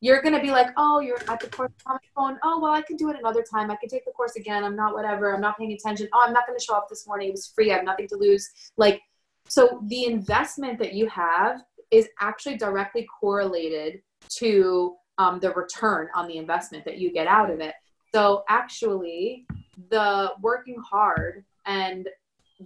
[0.00, 2.38] you're gonna be like, oh, you're at the course on my phone.
[2.44, 3.70] Oh, well, I can do it another time.
[3.70, 4.62] I can take the course again.
[4.62, 5.34] I'm not whatever.
[5.34, 6.08] I'm not paying attention.
[6.12, 7.28] Oh, I'm not gonna show up this morning.
[7.28, 7.72] It was free.
[7.72, 8.48] I have nothing to lose.
[8.76, 9.00] Like,
[9.48, 16.28] so the investment that you have is actually directly correlated to um, the return on
[16.28, 17.74] the investment that you get out of it.
[18.14, 19.46] So actually,
[19.90, 22.08] the working hard and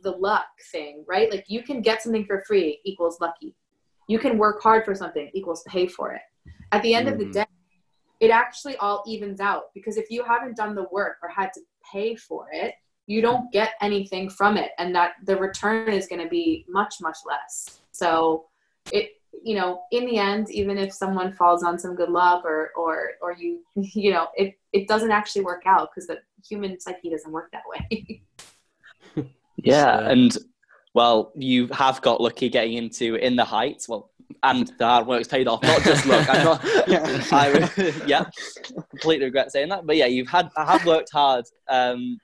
[0.02, 1.30] the luck thing, right?
[1.30, 3.54] Like you can get something for free equals lucky.
[4.08, 6.22] You can work hard for something equals pay for it
[6.72, 7.14] at the end mm-hmm.
[7.14, 7.32] of the mm-hmm.
[7.32, 7.46] day
[8.20, 11.60] it actually all evens out because if you haven't done the work or had to
[11.90, 12.74] pay for it
[13.06, 16.94] you don't get anything from it and that the return is going to be much
[17.00, 18.46] much less so
[18.92, 19.10] it
[19.42, 23.12] you know in the end even if someone falls on some good luck or or
[23.20, 27.32] or you you know it it doesn't actually work out because the human psyche doesn't
[27.32, 28.22] work that way
[29.56, 30.38] yeah and
[30.94, 34.11] well you have got lucky getting into in the heights well
[34.42, 35.62] and the hard work's paid off.
[35.62, 36.28] Not just luck.
[36.28, 36.64] I'm not.
[36.88, 38.24] yeah, I, yeah,
[38.90, 39.86] completely regret saying that.
[39.86, 42.18] But yeah, you've had I have worked hard um,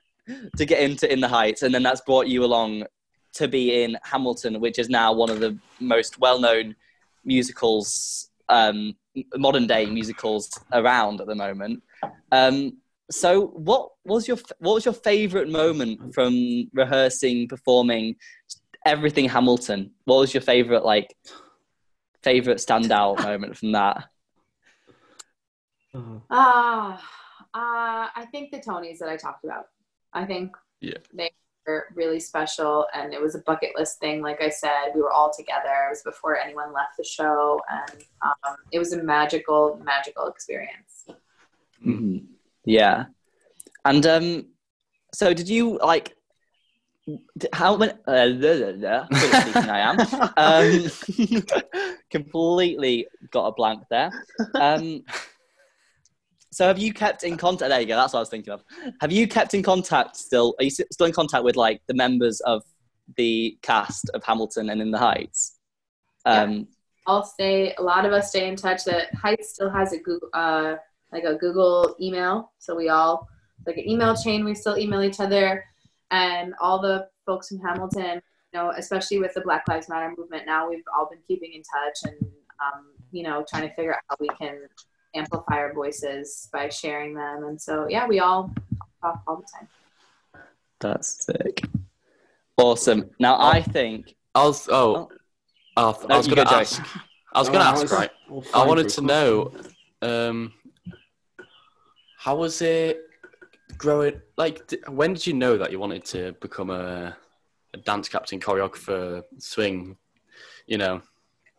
[0.57, 2.85] to get into in the heights, and then that's brought you along
[3.33, 6.75] to be in Hamilton, which is now one of the most well-known
[7.23, 8.95] musicals, um,
[9.35, 11.83] modern day musicals around at the moment.
[12.31, 12.77] Um,
[13.11, 18.15] so, what was your what was your favourite moment from rehearsing, performing,
[18.85, 19.91] everything Hamilton?
[20.05, 21.15] What was your favourite like?
[22.23, 24.05] Favorite standout moment from that?
[25.93, 26.19] Uh-huh.
[26.29, 26.97] Uh,
[27.53, 29.67] uh, I think the Tonys that I talked about.
[30.13, 30.97] I think yeah.
[31.13, 31.31] they
[31.65, 34.21] were really special and it was a bucket list thing.
[34.21, 35.87] Like I said, we were all together.
[35.87, 41.07] It was before anyone left the show and um, it was a magical, magical experience.
[41.85, 42.25] Mm-hmm.
[42.65, 43.05] Yeah.
[43.85, 44.45] And um,
[45.13, 46.15] so did you like
[47.53, 49.99] how many uh, blah, blah, blah, I am.
[50.37, 50.91] Um,
[52.09, 54.11] completely got a blank there.
[54.55, 55.03] Um,
[56.51, 58.63] so have you kept in contact there you go that's what i was thinking of.
[59.01, 62.41] Have you kept in contact still are you still in contact with like the members
[62.41, 62.63] of
[63.17, 65.57] the cast of hamilton and in the heights?
[66.25, 66.63] Um, yeah.
[67.07, 70.29] i'll stay a lot of us stay in touch that heights still has a google
[70.33, 70.75] uh,
[71.11, 73.27] like a google email so we all
[73.65, 75.63] like an email chain we still email each other
[76.11, 78.21] and all the folks from Hamilton,
[78.53, 81.61] you know, especially with the Black Lives Matter movement now, we've all been keeping in
[81.61, 84.61] touch and, um, you know, trying to figure out how we can
[85.15, 87.43] amplify our voices by sharing them.
[87.45, 88.51] And so, yeah, we all
[89.01, 89.67] talk all the time.
[90.79, 91.63] That's sick.
[92.57, 93.09] Awesome.
[93.19, 94.15] Now, oh, I think.
[94.35, 95.09] I was, oh,
[95.77, 96.81] oh, I was going to ask.
[97.33, 98.11] I was going to ask, right?
[98.53, 99.51] I wanted to know
[100.01, 100.53] um,
[102.17, 103.08] how was it
[103.79, 107.17] growing like when did you know that you wanted to become a,
[107.73, 109.97] a dance captain choreographer swing
[110.69, 111.01] you know?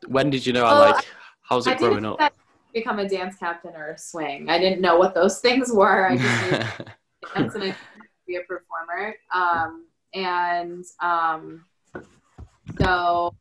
[0.06, 1.04] When did you know well, like
[1.42, 2.32] how's it I growing up?
[2.72, 4.48] become a dance captain or a swing.
[4.48, 6.08] I didn't know what those things were.
[6.08, 6.40] I just
[7.34, 7.76] dance and I
[8.26, 9.16] be a performer.
[9.34, 11.64] Um, and um,
[12.80, 13.34] so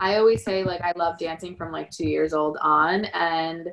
[0.00, 3.04] i always say like i love dancing from like two years old on.
[3.06, 3.68] And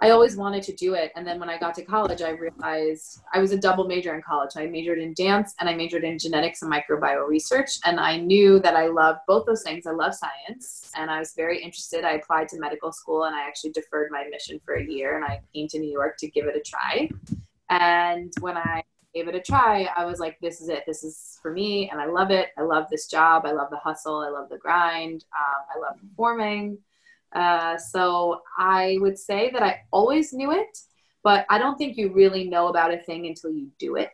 [0.00, 1.12] I always wanted to do it.
[1.14, 4.22] And then when I got to college, I realized I was a double major in
[4.22, 4.50] college.
[4.56, 7.78] I majored in dance and I majored in genetics and microbiome research.
[7.84, 9.86] And I knew that I loved both those things.
[9.86, 12.04] I love science and I was very interested.
[12.04, 15.24] I applied to medical school and I actually deferred my admission for a year and
[15.24, 17.08] I came to New York to give it a try.
[17.70, 18.82] And when I
[19.14, 20.82] gave it a try, I was like, this is it.
[20.88, 21.88] This is for me.
[21.90, 22.48] And I love it.
[22.58, 23.46] I love this job.
[23.46, 24.18] I love the hustle.
[24.18, 25.24] I love the grind.
[25.38, 26.78] Um, I love performing.
[27.34, 30.78] Uh, so I would say that I always knew it,
[31.22, 34.10] but I don't think you really know about a thing until you do it.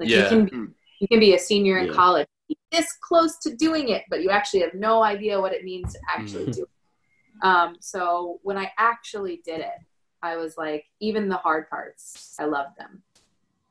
[0.00, 0.24] Like yeah.
[0.24, 1.92] you can be, you can be a senior in yeah.
[1.92, 2.26] college,
[2.72, 6.00] this close to doing it, but you actually have no idea what it means to
[6.12, 6.52] actually mm-hmm.
[6.52, 7.46] do it.
[7.46, 9.78] Um, so when I actually did it,
[10.22, 13.02] I was like, even the hard parts, I loved them.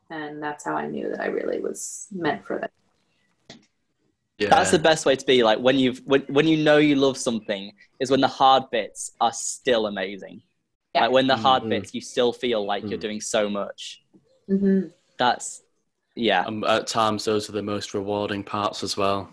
[0.09, 2.69] And that's how I knew that I really was meant for them.
[4.41, 4.49] Yeah.
[4.49, 5.43] That's the best way to be.
[5.43, 9.11] Like when you've when, when you know you love something is when the hard bits
[9.21, 10.41] are still amazing.
[10.95, 11.01] Yeah.
[11.01, 11.69] Like when the hard mm-hmm.
[11.69, 12.89] bits, you still feel like mm-hmm.
[12.89, 14.01] you're doing so much.
[14.49, 14.87] Mm-hmm.
[15.19, 15.61] That's
[16.15, 16.41] yeah.
[16.41, 19.31] Um, at times, those are the most rewarding parts as well.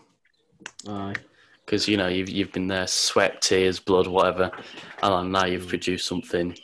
[0.87, 1.17] Right.
[1.65, 4.51] Because you know you've you've been there, sweat, tears, blood, whatever,
[5.03, 5.69] and now you've mm.
[5.69, 6.55] produced something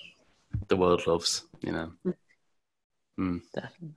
[0.68, 1.44] the world loves.
[1.62, 1.92] You know.
[2.06, 2.14] Mm.
[3.18, 3.40] mm.
[3.54, 3.94] Definitely.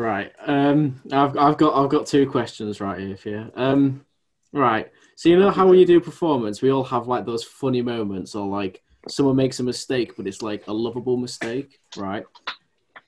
[0.00, 0.32] Right.
[0.46, 3.52] Um, I've I've got I've got two questions right here for you.
[3.54, 4.06] Um,
[4.50, 4.90] right.
[5.14, 8.34] So you know how when you do performance, we all have like those funny moments,
[8.34, 12.24] or like someone makes a mistake, but it's like a lovable mistake, right?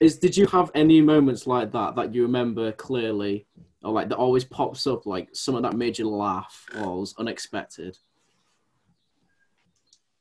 [0.01, 3.47] Is did you have any moments like that that you remember clearly,
[3.83, 7.97] or like that always pops up, like something that made you laugh or was unexpected?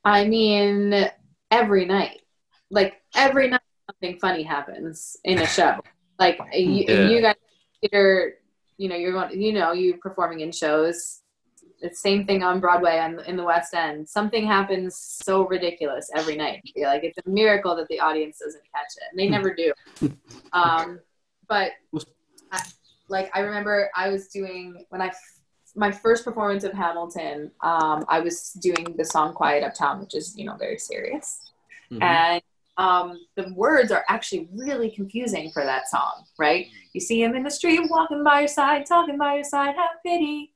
[0.05, 1.09] I mean,
[1.51, 2.21] every night,
[2.69, 5.75] like every night, something funny happens in a show.
[6.21, 7.09] Like you, yeah.
[7.09, 7.35] you guys,
[7.91, 8.33] you're,
[8.77, 11.21] you know, you're going, you know, you performing in shows.
[11.79, 14.07] It's same thing on Broadway and in the West End.
[14.07, 16.61] Something happens so ridiculous every night.
[16.75, 19.73] You're like it's a miracle that the audience doesn't catch it, and they never do.
[20.53, 20.99] um,
[21.47, 21.71] but
[22.51, 22.61] I,
[23.09, 25.11] like I remember, I was doing when I
[25.75, 27.49] my first performance of Hamilton.
[27.61, 31.49] Um, I was doing the song "Quiet Uptown," which is you know very serious,
[31.91, 32.03] mm-hmm.
[32.03, 32.43] and
[32.77, 36.67] um, the words are actually really confusing for that song, right?
[36.93, 40.01] You see him in the street, walking by your side, talking by your side, have
[40.05, 40.53] pity.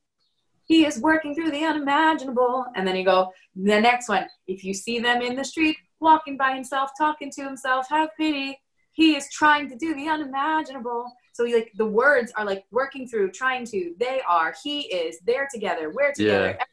[0.63, 2.65] He is working through the unimaginable.
[2.75, 6.37] And then you go, the next one, if you see them in the street, walking
[6.37, 8.60] by himself, talking to himself, have pity.
[8.94, 11.12] He is trying to do the unimaginable.
[11.33, 15.50] So like the words are like working through, trying to, they are, he is, they're
[15.54, 16.56] together, we're together.
[16.58, 16.65] Yeah.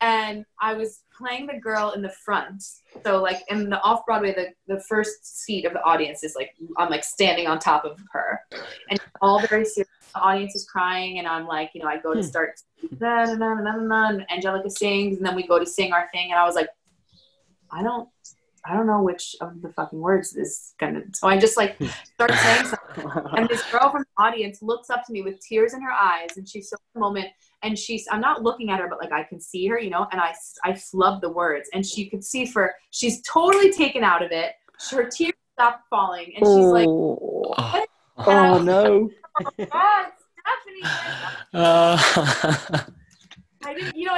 [0.00, 2.62] And I was playing the girl in the front.
[3.04, 6.54] So like in the off Broadway, the, the first seat of the audience is like
[6.78, 8.40] I'm like standing on top of her,
[8.88, 9.88] and all very serious.
[10.14, 12.26] The audience is crying, and I'm like, you know, I go to hmm.
[12.26, 12.60] start,
[12.98, 16.08] na, na, na, na, na, and Angelica sings, and then we go to sing our
[16.12, 16.68] thing, and I was like,
[17.70, 18.08] I don't,
[18.64, 21.02] I don't know which of the fucking words is gonna.
[21.14, 21.76] So I just like
[22.14, 25.74] start saying something, and this girl from the audience looks up to me with tears
[25.74, 27.28] in her eyes, and she's so moment
[27.62, 30.06] and she's i'm not looking at her but like i can see her you know
[30.10, 30.34] and i
[30.64, 34.54] i flub the words and she could see for she's totally taken out of it
[34.90, 37.88] her tears stopped falling, and she's like, oh, "What?"
[38.26, 39.10] oh no.
[39.58, 40.06] God,
[40.40, 40.82] Stephanie.
[41.52, 41.98] Uh,
[43.64, 44.16] I didn't, you know,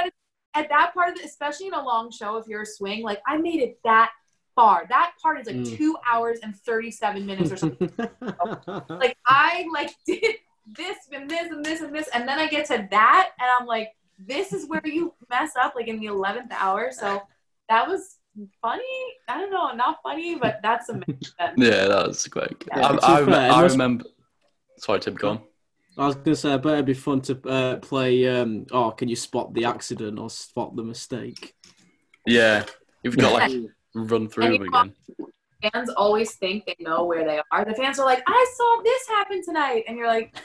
[0.53, 3.19] at that part of it, especially in a long show, if you're a swing, like
[3.27, 4.11] I made it that
[4.55, 4.85] far.
[4.89, 5.77] That part is like Mm.
[5.77, 7.91] two hours and 37 minutes or something.
[8.89, 10.35] like I like did
[10.77, 13.67] this and this and this and this, and then I get to that, and I'm
[13.67, 16.91] like, this is where you mess up, like in the 11th hour.
[16.91, 17.21] So
[17.69, 18.17] that was
[18.61, 18.83] funny.
[19.27, 21.17] I don't know, not funny, but that's amazing.
[21.57, 22.63] yeah, that was great.
[22.67, 22.87] Yeah.
[22.87, 24.05] I, To I, be fair, it I remember.
[24.77, 25.41] Sorry, Tim, go on.
[25.97, 28.27] I was gonna say, I bet it'd be fun to uh, play.
[28.27, 31.53] Um, oh, can you spot the accident or spot the mistake?
[32.25, 32.65] Yeah,
[33.03, 33.51] you've got like
[33.93, 35.71] run through And them you know- again.
[35.71, 37.65] fans always think they know where they are.
[37.65, 39.83] The fans are like, I saw this happen tonight.
[39.87, 40.35] And you're like,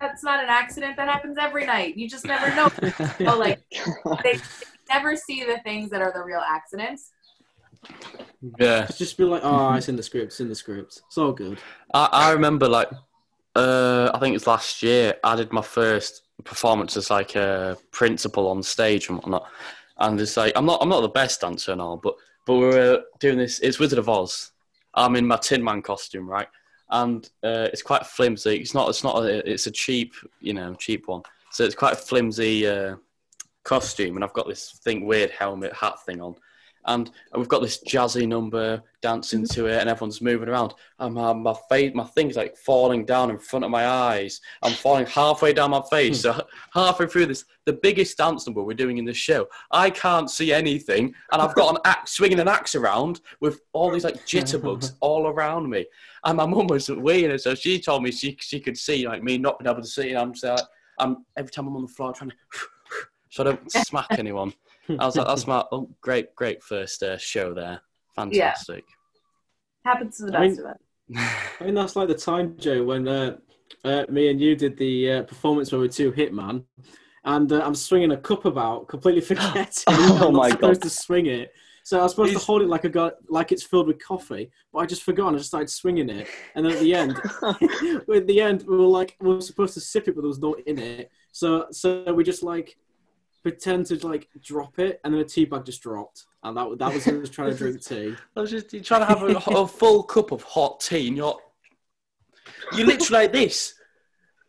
[0.00, 0.96] that's not an accident.
[0.96, 1.96] That happens every night.
[1.96, 2.68] You just never know.
[3.18, 3.60] so, like,
[4.24, 4.40] they, they
[4.88, 7.10] never see the things that are the real accidents.
[8.58, 10.26] Yeah, It's just be like, oh, it's in the script.
[10.26, 11.02] It's in the script.
[11.06, 11.58] It's all good.
[11.94, 12.88] I, I remember like
[13.54, 15.14] uh, I think it's last year.
[15.22, 19.46] I did my first performance as like a principal on stage and whatnot.
[19.98, 22.14] And it's like I'm not I'm not the best dancer and all, but
[22.46, 23.60] but we were doing this.
[23.60, 24.52] It's Wizard of Oz.
[24.94, 26.48] I'm in my Tin Man costume, right?
[26.90, 28.56] And uh, it's quite flimsy.
[28.56, 28.88] It's not.
[28.88, 29.22] It's not.
[29.24, 31.22] A, it's a cheap, you know, cheap one.
[31.50, 32.96] So it's quite a flimsy uh,
[33.64, 36.34] costume, and I've got this thing, weird helmet hat thing on,
[36.86, 40.74] and we've got this jazzy number dancing to it, and everyone's moving around.
[40.98, 44.40] And my my face, my thing's like falling down in front of my eyes.
[44.62, 46.22] I'm falling halfway down my face.
[46.22, 50.30] so halfway through this, the biggest dance number we're doing in the show, I can't
[50.30, 54.26] see anything, and I've got an axe swinging an axe around with all these like
[54.26, 55.86] jitterbugs all around me.
[56.24, 59.38] And my mum was weird, so she told me she she could see like me
[59.38, 60.60] not being able to see, and I'm just like,
[60.98, 62.36] I'm every time I'm on the floor trying to.
[63.32, 64.52] So I don't smack anyone.
[65.00, 67.80] I was like, that's my oh, great, great first uh, show there.
[68.16, 68.84] Fantastic.
[69.84, 70.78] Happens to the I best mean- of us.
[71.60, 73.36] I mean, that's like the time, Joe, when uh,
[73.84, 76.64] uh, me and you did the uh, performance where we were two Hitman,
[77.24, 80.88] and uh, I'm swinging a cup about, completely forgetting Oh I'm not supposed God.
[80.88, 81.52] to swing it.
[81.84, 84.02] So I was supposed He's- to hold it like I got like it's filled with
[84.02, 86.28] coffee, but I just forgot and I just started swinging it.
[86.54, 87.16] And then at the end,
[88.14, 90.38] at the end, we were like we were supposed to sip it, but there was
[90.38, 91.10] no in it.
[91.32, 92.76] So so we just like
[93.42, 96.94] pretend to like drop it, and then a tea bag just dropped, and that that
[96.94, 98.14] was us trying to drink tea.
[98.36, 101.16] I was just you're trying to have a, a full cup of hot tea, and
[101.16, 101.38] you're
[102.76, 103.74] you literally like this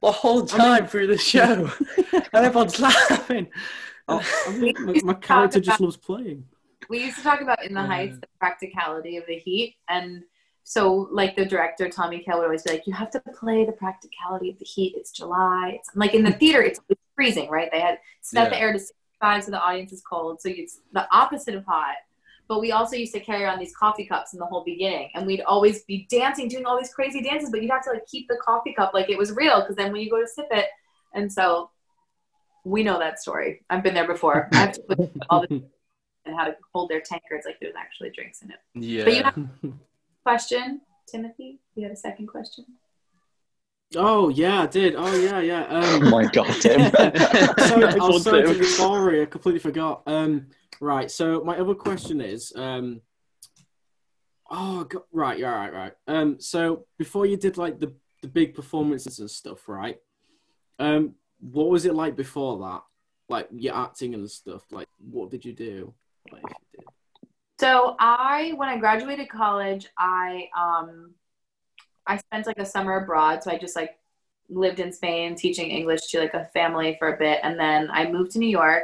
[0.01, 1.69] the whole time through the show,
[2.11, 3.47] and everyone's laughing.
[4.07, 6.45] Oh, I mean, my, my character just loves playing.
[6.89, 10.23] we used to talk about in the heights the practicality of the heat and
[10.63, 13.71] so like the director tommy Kail would always be like you have to play the
[13.71, 17.69] practicality of the heat it's july it's like in the theater it's, it's freezing right?
[17.71, 20.41] They had set the air to 65 so the audience is cold.
[20.41, 21.95] So it's the opposite of hot.
[22.47, 25.25] But we also used to carry on these coffee cups in the whole beginning and
[25.25, 28.27] we'd always be dancing doing all these crazy dances but you'd have to like keep
[28.27, 30.67] the coffee cup like it was real because then when you go to sip it
[31.13, 31.69] and so
[32.65, 33.63] we know that story.
[33.69, 34.49] I've been there before.
[34.53, 35.63] I have to put all the
[36.25, 38.57] and how to hold their tankards like there's actually drinks in it.
[38.75, 39.39] Yeah, But you have
[40.23, 41.59] question, Timothy?
[41.75, 42.65] You had a second question?
[43.95, 44.95] Oh yeah, I did.
[44.97, 45.67] Oh yeah, yeah.
[45.69, 46.91] oh Um, my god, Tim.
[46.91, 48.57] sorry, I Nice was sorry to Tim.
[48.57, 49.21] the story.
[49.21, 50.03] I completely forgot.
[50.07, 50.47] Um,
[50.79, 51.09] right.
[51.09, 53.01] So my other question is, um,
[54.49, 55.93] oh god, right, yeah, right, right.
[56.07, 59.97] Um, so before you did like the the big performances and stuff, right?
[60.79, 62.81] Um, what was it like before that?
[63.29, 64.63] Like your acting and stuff.
[64.71, 65.93] Like, what did you do?
[66.31, 66.87] Like, if you did.
[67.59, 71.13] So I, when I graduated college, I um,
[72.05, 73.43] I spent like a summer abroad.
[73.43, 73.97] So I just like
[74.49, 78.09] lived in Spain teaching English to like a family for a bit, and then I
[78.11, 78.83] moved to New York,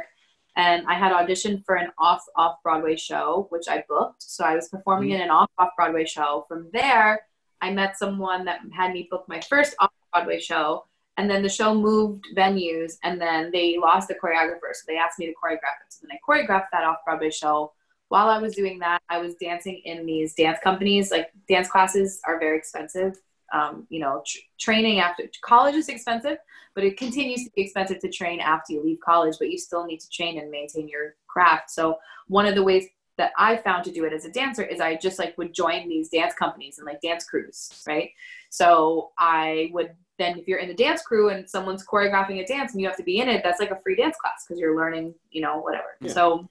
[0.56, 4.22] and I had auditioned for an off off Broadway show, which I booked.
[4.22, 5.16] So I was performing mm.
[5.16, 6.44] in an off off Broadway show.
[6.48, 7.20] From there,
[7.60, 10.84] I met someone that had me book my first off Broadway show.
[11.16, 15.18] And then the show moved venues, and then they lost the choreographer, so they asked
[15.18, 15.90] me to choreograph it.
[15.90, 17.72] So then I choreographed that off Broadway show
[18.10, 21.12] while I was doing that, I was dancing in these dance companies.
[21.12, 23.16] Like dance classes are very expensive.
[23.52, 26.38] Um, you know, tr- training after college is expensive,
[26.74, 29.36] but it continues to be expensive to train after you leave college.
[29.38, 31.70] But you still need to train and maintain your craft.
[31.70, 32.86] So one of the ways
[33.16, 35.88] that I found to do it as a dancer is I just like would join
[35.88, 38.10] these dance companies and like dance crews, right?
[38.48, 42.72] So I would then if you're in the dance crew and someone's choreographing a dance
[42.72, 44.76] and you have to be in it, that's like a free dance class because you're
[44.76, 45.96] learning, you know, whatever.
[46.00, 46.12] Yeah.
[46.12, 46.48] So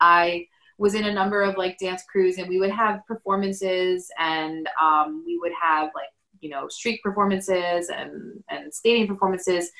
[0.00, 0.46] I
[0.78, 5.24] was in a number of like dance crews and we would have performances and um,
[5.26, 6.08] we would have like
[6.40, 9.70] you know street performances and and stadium performances.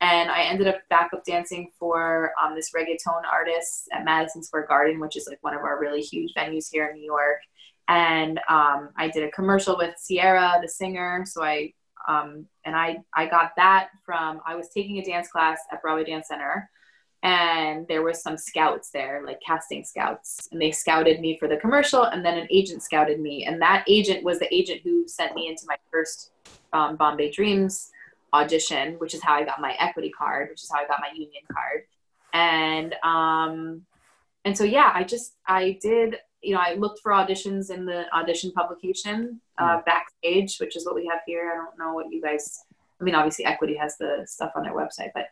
[0.00, 5.00] And i ended up backup dancing for um, this reggaeton artist at madison square garden
[5.00, 7.40] which is like one of our really huge venues here in new york.
[7.88, 11.24] And um, I did a commercial with Ciara, the singer.
[11.26, 11.72] So I
[12.08, 16.04] um, and I I got that from I was taking a dance class at Broadway
[16.04, 16.70] Dance Center,
[17.22, 21.56] and there was some scouts there, like casting scouts, and they scouted me for the
[21.56, 25.34] commercial, and then an agent scouted me, and that agent was the agent who sent
[25.34, 26.30] me into my first
[26.72, 27.90] um, Bombay Dreams
[28.32, 31.10] audition, which is how I got my equity card, which is how I got my
[31.12, 31.82] union card,
[32.32, 33.82] and um,
[34.44, 38.04] and so yeah, I just I did you know, I looked for auditions in the
[38.14, 39.82] audition publication uh, hmm.
[39.84, 41.50] backstage, which is what we have here.
[41.52, 42.64] I don't know what you guys.
[43.00, 45.26] I mean, obviously, Equity has the stuff on their website, but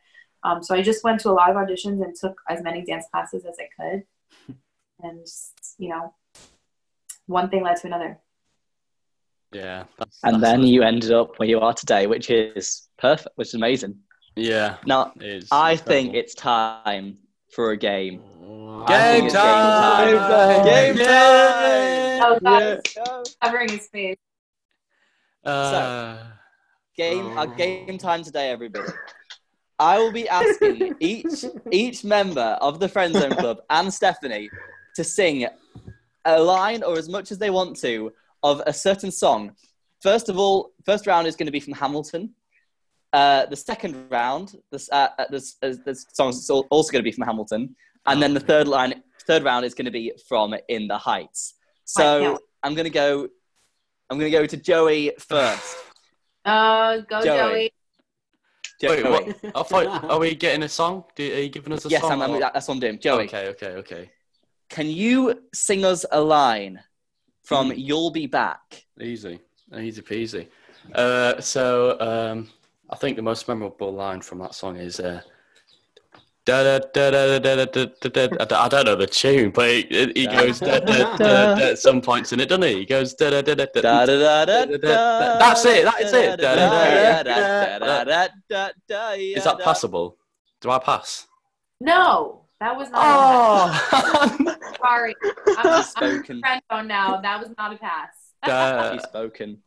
[0.47, 3.07] um, so I just went to a lot of auditions and took as many dance
[3.11, 4.57] classes as I could,
[5.03, 6.15] and just, you know,
[7.27, 8.19] one thing led to another.
[9.53, 13.31] Yeah, that's, and that's then you ended up where you are today, which is perfect,
[13.35, 13.99] which is amazing.
[14.37, 14.77] Yeah.
[14.87, 15.13] Now,
[15.51, 17.17] I think it's time
[17.51, 18.23] for a game.
[18.87, 20.07] Game time!
[20.07, 20.65] Game time!
[20.65, 22.23] Game time!
[22.23, 22.81] Oh, God.
[22.97, 23.23] Yeah.
[23.43, 24.17] Covering his face.
[25.45, 26.27] Uh, so,
[26.97, 27.39] game, oh.
[27.39, 28.93] uh, game time today, everybody.
[29.79, 34.51] I will be asking each each member of the Friend Zone Club and Stephanie
[34.95, 35.47] to sing
[36.25, 38.13] a line or as much as they want to
[38.43, 39.53] of a certain song.
[40.03, 42.35] First of all, first round is going to be from Hamilton.
[43.13, 47.09] Uh, the second round, this, uh, uh this, uh, this song is also going to
[47.11, 47.75] be from Hamilton.
[48.07, 51.55] And then the third line, third round is going to be from In the Heights.
[51.85, 53.29] So I'm going to go.
[54.09, 55.77] I'm going to go to Joey first.
[56.45, 57.25] Uh, go Joey.
[57.25, 57.73] Joey.
[58.83, 59.37] Wait, what?
[59.55, 61.05] I thought, are we getting a song?
[61.15, 62.19] Do, are you giving us a yes, song?
[62.19, 62.99] Yes, that's what I'm doing.
[62.99, 63.25] Joey.
[63.25, 64.11] Okay, okay, okay.
[64.69, 66.81] Can you sing us a line
[67.43, 67.75] from mm.
[67.77, 68.85] "You'll Be Back"?
[69.01, 69.41] Easy,
[69.79, 70.49] easy peasy.
[70.95, 72.49] Uh, so um,
[72.91, 75.01] I think the most memorable line from that song is.
[75.01, 75.21] Uh,
[76.49, 76.79] I
[78.69, 82.79] don't know the tune, but he, he goes at some points in it, doesn't he?
[82.79, 83.45] He goes That's
[84.09, 85.85] it.
[85.85, 86.41] That's it.
[89.37, 90.17] Is that passable?
[90.61, 91.27] Do I pass?
[91.81, 93.03] No, that was not.
[93.05, 93.71] Oh,
[94.81, 95.15] sorry.
[95.59, 96.41] I'm, spoken.
[96.45, 97.21] I'm friend now.
[97.21, 98.93] That was not a pass.
[98.93, 99.59] He's spoken.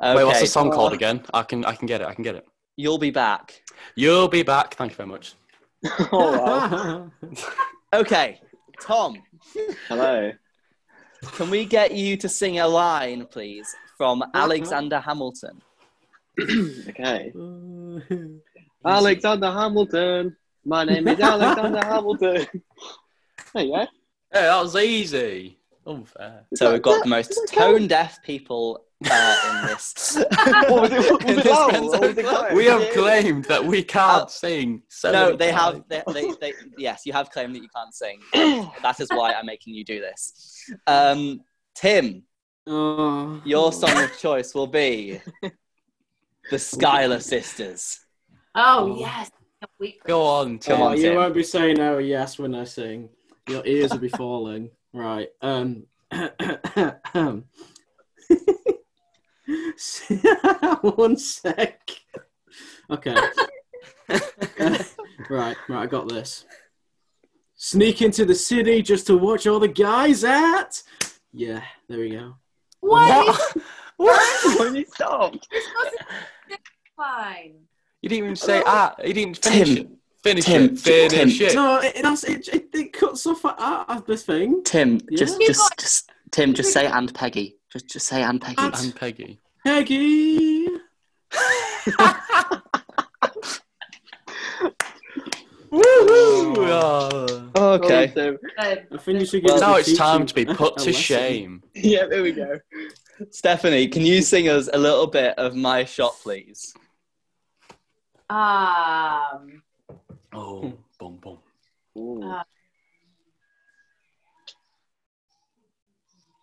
[0.00, 1.22] Wait, what's the song called again?
[1.32, 2.08] I can I can get it.
[2.08, 2.44] I can get it.
[2.76, 3.62] You'll be back.
[3.94, 4.74] You'll be back.
[4.74, 5.34] Thank you very much.
[6.12, 7.10] oh,
[7.92, 8.40] okay,
[8.80, 9.22] Tom.
[9.88, 10.32] Hello.
[11.32, 15.60] Can we get you to sing a line, please, from Alexander Hamilton?
[16.88, 17.32] okay.
[18.84, 20.36] Alexander Hamilton.
[20.64, 22.46] My name is Alexander Hamilton.
[23.52, 23.80] There you go.
[23.80, 23.86] Hey,
[24.32, 25.58] that was easy.
[25.86, 26.46] Unfair.
[26.54, 30.16] So we've got the most tone deaf people uh, in this.
[30.68, 34.82] what was it, was it was we have claimed that we can't uh, sing.
[34.88, 35.82] So no, they times.
[35.90, 36.04] have.
[36.06, 38.20] They, they, they, yes, you have claimed that you can't sing.
[38.82, 40.70] that is why I'm making you do this.
[40.86, 41.40] Um,
[41.74, 42.22] Tim,
[42.66, 43.40] oh.
[43.44, 45.20] your song of choice will be
[46.50, 48.00] the Schuyler Sisters.
[48.54, 49.30] Oh yes.
[50.06, 50.80] Go on, Tim.
[50.80, 53.08] Oh, you won't be saying oh yes when I sing.
[53.48, 54.70] Your ears will be falling.
[54.92, 55.28] Right.
[55.40, 55.86] Um.
[60.82, 61.90] One sec.
[62.90, 63.16] Okay.
[64.08, 64.18] uh,
[65.30, 66.44] right, right, I got this.
[67.56, 70.82] Sneak into the city just to watch all the guys at.
[71.32, 72.36] Yeah, there we go.
[72.80, 73.38] What?
[73.96, 74.58] what?
[74.58, 75.34] When you stop.
[76.96, 77.54] Fine.
[78.02, 78.94] You didn't even say ah.
[79.04, 79.76] You didn't finish Tim.
[79.78, 79.88] it.
[80.22, 80.78] Finish Tim, it.
[80.78, 81.48] Finish Tim.
[81.48, 81.54] it.
[81.54, 84.62] No, it, it, it, it cuts off out of the thing.
[84.62, 85.18] Tim, yeah?
[85.18, 87.56] just, just, just, Tim, just say and Peggy.
[87.74, 88.56] Just, just say and Peggy.
[88.58, 89.40] And Peggy.
[89.64, 90.68] Peggy.
[95.72, 97.50] Woohoo!
[97.56, 98.36] Oh, okay.
[98.58, 99.58] I think you should get.
[99.58, 101.64] now it's time to be put to shame.
[101.74, 102.60] Yeah, there we go.
[103.30, 106.74] Stephanie, can you sing us a little bit of my shot, please?
[108.30, 109.64] Um.
[110.32, 112.22] Oh, boom, boom.
[112.22, 112.44] Uh,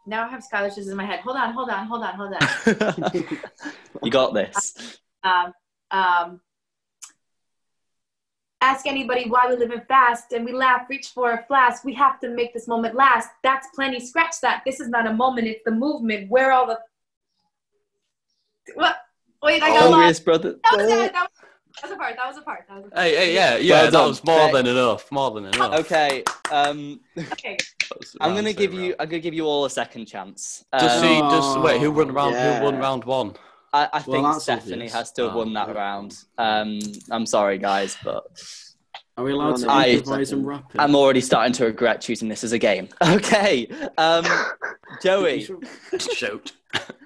[0.06, 1.20] now I have scholarships in my head.
[1.20, 3.14] Hold on, hold on, hold on, hold on.
[4.04, 5.00] you got this.
[5.24, 5.54] Um,
[5.92, 6.42] um,
[8.62, 11.84] ask anybody why we live in fast and we laugh, reach for a flask.
[11.84, 13.30] We have to make this moment last.
[13.44, 14.00] That's plenty.
[14.00, 14.64] Scratch that.
[14.66, 15.48] This is not a moment.
[15.48, 16.30] It's the movement.
[16.30, 16.80] Where all the
[18.76, 18.98] what?
[19.44, 20.24] Wait, I got oh, lost.
[20.24, 20.56] brother.
[20.64, 21.41] That was, that, that, was,
[21.76, 22.16] that was a part.
[22.16, 22.66] That was a part.
[22.68, 23.04] That was a part.
[23.04, 23.82] Hey, hey, yeah, yeah.
[23.84, 24.52] Well that was more okay.
[24.54, 25.12] than enough.
[25.12, 25.80] More than enough.
[25.82, 26.24] Okay.
[26.52, 27.00] Um.
[27.18, 27.58] Okay.
[28.20, 28.96] I'm gonna give you.
[29.00, 30.66] I'm gonna give you all a second chance.
[30.74, 31.20] Um, does he?
[31.20, 31.82] Does wait?
[31.82, 32.36] Who won round?
[32.36, 32.60] Yeah.
[32.60, 33.36] Who won round one?
[33.74, 34.94] I, I think well, Stephanie obvious.
[34.94, 35.80] has to have oh, won that okay.
[35.80, 36.24] round.
[36.38, 38.26] Um, I'm sorry, guys, but
[39.18, 40.72] Are we allowed to I, improvise and rap?
[40.78, 42.90] I'm already starting to regret choosing this as a game.
[43.02, 43.68] Okay,
[43.98, 44.26] um,
[45.04, 45.48] Joey,
[45.98, 46.52] Shoot.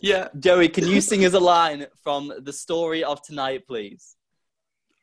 [0.00, 0.28] yeah.
[0.38, 4.16] Joey, can you sing us a line from the story of tonight, please?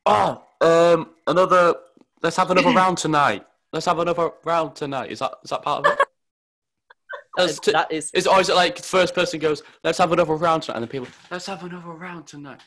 [0.05, 1.75] Oh, um, another.
[2.21, 3.45] Let's have another round tonight.
[3.73, 5.11] Let's have another round tonight.
[5.11, 5.99] Is that is that part of it?
[7.37, 10.35] That's t- that is is, or is it like first person goes, let's have another
[10.35, 12.61] round tonight, and then people, let's have another round tonight.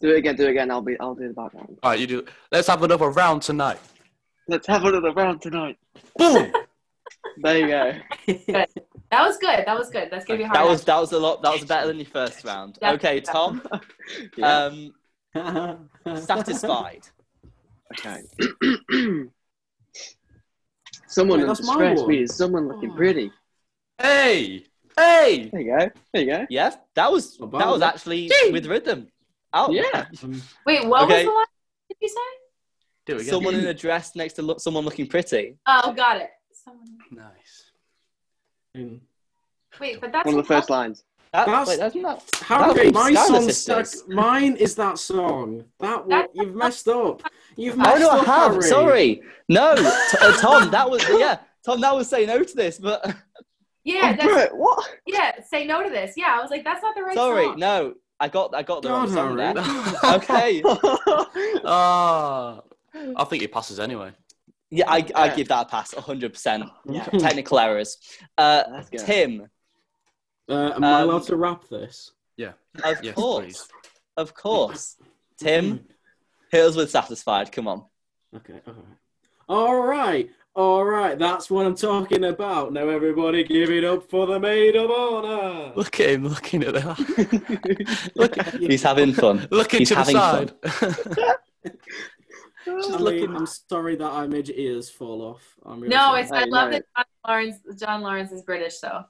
[0.00, 0.36] Do it again.
[0.36, 0.70] Do it again.
[0.70, 0.98] I'll be.
[1.00, 1.78] I'll do the background.
[1.82, 2.24] All right, you do.
[2.50, 3.78] Let's have another round tonight.
[4.46, 5.78] Let's have another round tonight.
[6.16, 6.52] Boom.
[7.38, 8.64] There you go.
[9.12, 9.64] That was good.
[9.66, 10.08] That was good.
[10.10, 10.56] That's gonna be hard.
[10.56, 11.42] that was that was a lot.
[11.42, 12.78] That was better than your first round.
[12.80, 12.92] Yeah.
[12.92, 13.62] Okay, Tom,
[14.42, 14.94] um,
[16.16, 17.06] satisfied.
[17.92, 18.22] okay.
[21.06, 22.10] someone Wait, that's my expressed one.
[22.10, 22.94] me as someone looking Oh.
[22.96, 23.30] pretty.
[24.00, 24.64] Hey,
[24.96, 25.50] hey.
[25.52, 25.90] There you go.
[26.14, 26.46] There you go.
[26.48, 27.84] Yes, that was Not that was was it?
[27.84, 29.08] actually with rhythm.
[29.52, 30.06] Oh Yeah.
[30.24, 31.16] Um, Wait, what Okay.
[31.16, 31.46] was the line?
[31.90, 32.14] Did you say?
[33.04, 33.30] Do it again.
[33.30, 35.58] someone in a dress next to look, someone looking pretty.
[35.66, 36.30] Oh, got it.
[36.54, 36.86] Someone...
[37.10, 37.61] Nice.
[38.74, 39.00] Um,
[39.80, 41.04] Wait, but that's One of the first lines.
[41.32, 42.22] That, That's- wait, that's not.
[42.42, 43.90] How That okay, would be my Schuyler song's Sisters.
[44.00, 44.08] stuck.
[44.10, 45.64] Mine is that song.
[45.80, 47.22] That one, you've messed up.
[47.56, 48.26] You've Oh messed no, I up.
[48.26, 48.50] have.
[48.52, 48.62] Harry.
[48.64, 49.22] Sorry.
[49.48, 49.82] No, T-
[50.20, 50.70] uh, Tom.
[50.70, 51.38] That was yeah.
[51.64, 53.02] Tom, that was say no to this, but
[53.84, 54.90] Yeah, oh, that's, Brett, what?
[55.06, 55.40] yeah.
[55.42, 56.14] Say no to this.
[56.18, 57.30] Yeah, I was like, that's not the right song.
[57.30, 57.44] sorry.
[57.46, 57.58] song.
[57.58, 59.54] No, I got I got the wrong song Harry.
[59.54, 59.64] there.
[60.16, 60.62] Okay.
[61.64, 62.60] Ah,
[63.16, 64.12] I think he passes anyway.
[64.74, 65.92] Yeah, I I give that a pass.
[65.94, 66.64] hundred percent.
[66.88, 67.04] Yeah.
[67.26, 67.98] Technical errors.
[68.38, 69.48] Uh, Tim,
[70.48, 72.12] Uh, am I Um, allowed to wrap this?
[72.38, 72.52] Yeah.
[72.82, 73.68] Of Yes, course, please.
[74.16, 74.96] of course.
[75.36, 75.84] Tim,
[76.50, 77.52] hit us with satisfied.
[77.52, 77.84] Come on.
[78.34, 78.60] Okay.
[78.66, 78.86] All right.
[79.48, 80.30] All right.
[80.54, 81.18] All right.
[81.18, 82.72] That's what I'm talking about.
[82.72, 85.72] Now, everybody, give it up for the maid of honor.
[85.76, 88.10] Look at him looking at that.
[88.16, 88.54] Look, at.
[88.54, 89.48] He's having fun.
[89.50, 90.50] looking He's to the having
[92.64, 92.94] side.
[92.94, 95.54] I mean, I'm sorry that I made your ears fall off.
[95.64, 96.20] I'm really No, sorry.
[96.22, 96.78] it's I Hey, love no.
[96.78, 97.80] that John Laurens.
[97.80, 99.04] John Laurens is British, so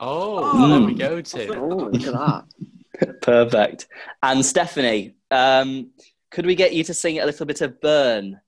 [0.00, 0.68] oh, Oh.
[0.68, 1.58] there we go, Tim.
[1.58, 2.12] Oh, look at
[3.00, 3.20] that.
[3.22, 3.88] Perfect.
[4.22, 5.90] And Stephanie, um,
[6.30, 8.40] could we get you to sing a little bit of "Burn"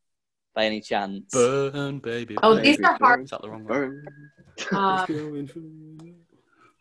[0.54, 1.32] by any chance?
[1.32, 2.36] Burn, baby.
[2.42, 3.24] Oh, baby, these are hard.
[3.24, 3.66] Is that the wrong one?
[3.66, 4.04] Burn.
[4.72, 5.48] um,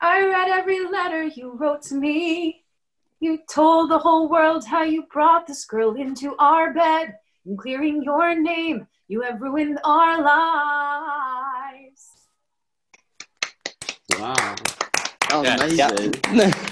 [0.01, 2.63] I read every letter you wrote to me.
[3.19, 7.15] You told the whole world how you brought this girl into our bed.
[7.45, 12.07] And clearing your name, you have ruined our lives.
[14.17, 14.55] Wow.
[15.29, 15.87] That was Yeah.
[15.89, 16.53] amazing.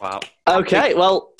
[0.00, 0.18] Wow.
[0.48, 1.32] okay, well,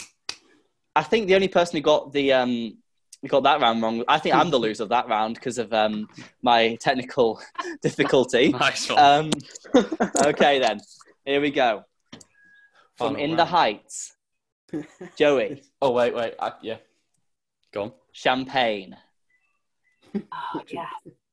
[0.95, 2.79] I think the only person who got the um,
[3.21, 4.05] who got that round wrong.
[4.07, 6.09] I think I'm the loser of that round because of um,
[6.43, 7.41] my technical
[7.83, 8.51] difficulty.
[8.53, 9.01] Nice one.
[9.01, 9.31] Um,
[10.17, 10.81] okay, then
[11.25, 11.83] here we go.
[12.95, 13.45] From Final In the.
[13.45, 14.15] Heights,
[15.17, 16.35] Joey, Oh wait, wait.
[16.39, 16.77] I, yeah.
[17.73, 17.93] Go on.
[18.13, 18.97] Champagne.
[20.15, 20.85] Oh, yeah.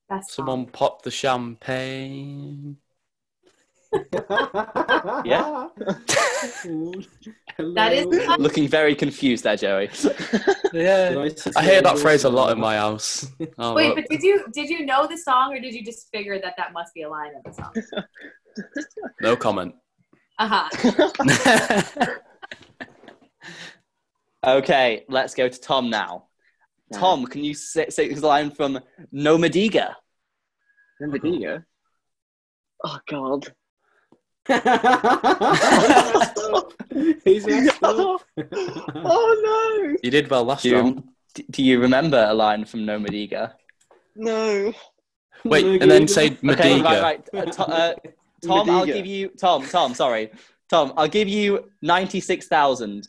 [0.10, 2.78] That's Someone pop the champagne.
[5.26, 5.68] Yeah.
[7.58, 9.90] That is- Looking very confused there, Joey.
[10.72, 11.28] Yeah.
[11.58, 13.28] I hear that phrase a lot in my house.
[13.58, 13.96] Oh, Wait, look.
[13.98, 16.72] but did you did you know the song or did you just figure that that
[16.72, 17.74] must be a line of the song?
[19.22, 19.76] no comment.
[20.38, 22.16] Uh huh.
[24.46, 26.29] Okay, let's go to Tom now.
[26.94, 28.80] Tom, can you say, say the line from
[29.12, 29.94] No Me Diga?
[31.02, 31.64] Nomadiga?
[32.84, 33.48] Oh God.
[37.26, 38.22] He's messed up.
[38.96, 39.96] oh no.
[40.04, 41.04] You did well last Do round.
[41.38, 43.54] you, do you remember a line from No Me Diga?
[44.16, 44.74] No.
[45.46, 45.52] No.
[45.52, 46.84] Wait, and then say Okay, Mediga.
[46.84, 47.34] right, right.
[47.34, 47.94] Uh, to- uh,
[48.44, 48.94] Tom, I'll Mediga.
[48.98, 49.66] give you Tom.
[49.68, 50.32] Tom, sorry,
[50.70, 50.94] Tom.
[50.98, 53.08] I'll give you ninety-six thousand.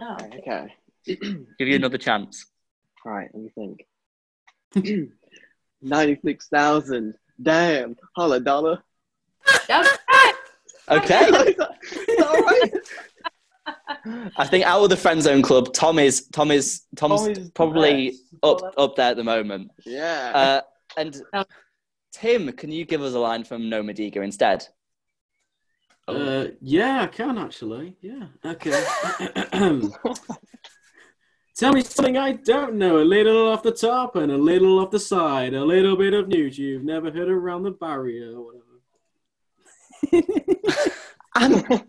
[0.00, 0.16] Oh.
[0.38, 0.74] Okay.
[1.06, 2.46] Give you another chance.
[3.06, 3.28] All right.
[3.32, 3.86] Let me think.
[5.82, 7.14] Ninety-six thousand.
[7.42, 7.96] Damn.
[8.16, 8.82] Holla dollar.
[9.68, 10.34] That was right.
[10.90, 12.72] Okay, Is that- is that all right?
[14.36, 17.50] I think out of the friend zone club, Tom is Tom is Tom's Tom is
[17.50, 18.22] probably best.
[18.42, 19.70] up up there at the moment.
[19.86, 20.32] Yeah.
[20.34, 20.60] Uh,
[20.96, 21.22] and
[22.12, 24.66] Tim, can you give us a line from No Me Diga instead?
[26.08, 27.94] Uh, yeah, I can actually.
[28.00, 28.26] Yeah.
[28.44, 28.84] Okay.
[31.56, 32.98] Tell me something I don't know.
[32.98, 35.52] A little off the top and a little off the side.
[35.54, 38.64] A little bit of news you've never heard around the barrier or whatever.
[41.36, 41.62] Um,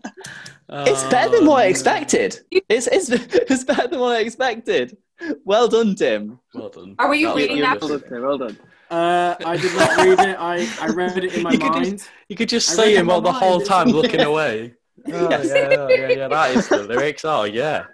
[0.70, 2.38] it's better than what I Oh, expected.
[2.68, 4.96] It's, it's it's better than what I expected.
[5.44, 6.38] Well done, Tim.
[6.54, 6.94] Well done.
[7.00, 7.80] Are we That reading that?
[7.80, 8.08] well done.
[8.08, 8.56] Tim, Well done.
[8.88, 10.36] Uh, I did not read it.
[10.38, 12.08] I, I read it in my You could just- mind.
[12.28, 14.74] You could just I say read him all my the whole time looking away.
[15.12, 15.46] Oh, Yes.
[15.48, 17.24] yeah, yeah, yeah, yeah, that is the lyrics.
[17.24, 17.86] Oh, yeah.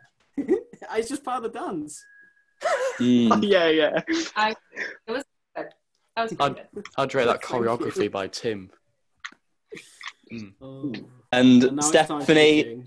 [0.94, 2.04] It's just part of the dance.
[2.98, 3.42] Mm.
[3.48, 4.00] yeah, yeah.
[4.36, 4.54] I,
[5.06, 5.24] it was.
[5.56, 5.66] Good.
[6.16, 6.66] That was good.
[6.96, 8.70] I'd, rate that choreography by Tim.
[10.60, 10.92] Oh.
[11.32, 12.84] And And now it's time for Stephanie,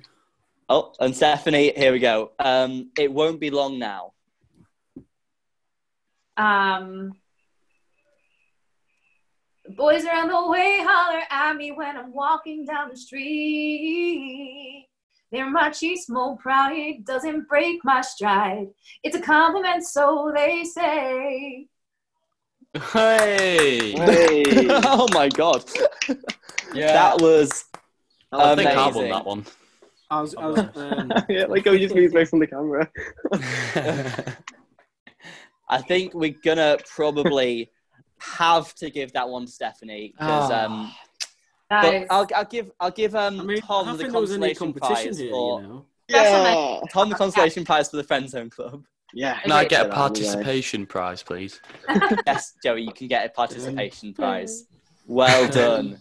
[0.70, 2.32] oh, and Stephanie, here we go.
[2.39, 4.14] Um, it won't be long now.
[6.38, 7.14] Um,
[9.76, 14.88] boys around the way holler at me when I'm walking down the street.
[15.32, 18.67] Their machismo pride doesn't break my stride.
[19.03, 21.67] It's a compliment, so they say.
[22.91, 23.91] Hey!
[23.91, 24.43] Hey.
[24.69, 25.63] oh my god,
[26.73, 26.93] Yeah.
[26.93, 27.65] that was
[28.32, 29.45] I think I won that one.
[30.09, 32.89] I was, I was, um, yeah, like oh, just moves away from the camera.
[35.69, 37.71] I think we're gonna probably
[38.19, 40.65] have to give that one to Stephanie because Ah.
[40.65, 40.91] um,
[41.72, 44.32] That but I'll, I'll give I'll give um I mean, Tom the think there was
[44.34, 45.86] any consolation prize here, for you know.
[46.09, 46.80] Yeah.
[46.91, 48.84] Tom the consolation prize for the Friend Zone Club.
[49.13, 49.39] Yeah.
[49.39, 51.61] Can I get a participation prize, please?
[52.28, 54.65] yes, Joey, you can get a participation prize.
[55.07, 55.99] Well done.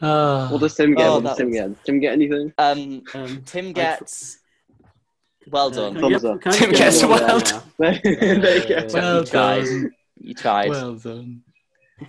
[0.00, 1.06] Uh, What does Tim get?
[1.06, 1.84] Oh, what does Tim get?
[1.84, 2.52] Tim get anything?
[2.58, 4.38] Um, Um, Tim gets.
[5.50, 5.94] Well uh, done.
[5.94, 6.52] can I get- Thumbs up.
[6.52, 7.62] Tim get gets well Yeah.
[7.78, 8.86] there you go.
[8.92, 9.64] well you tried.
[9.64, 9.90] done.
[10.20, 10.68] You tried.
[10.70, 11.42] Well done.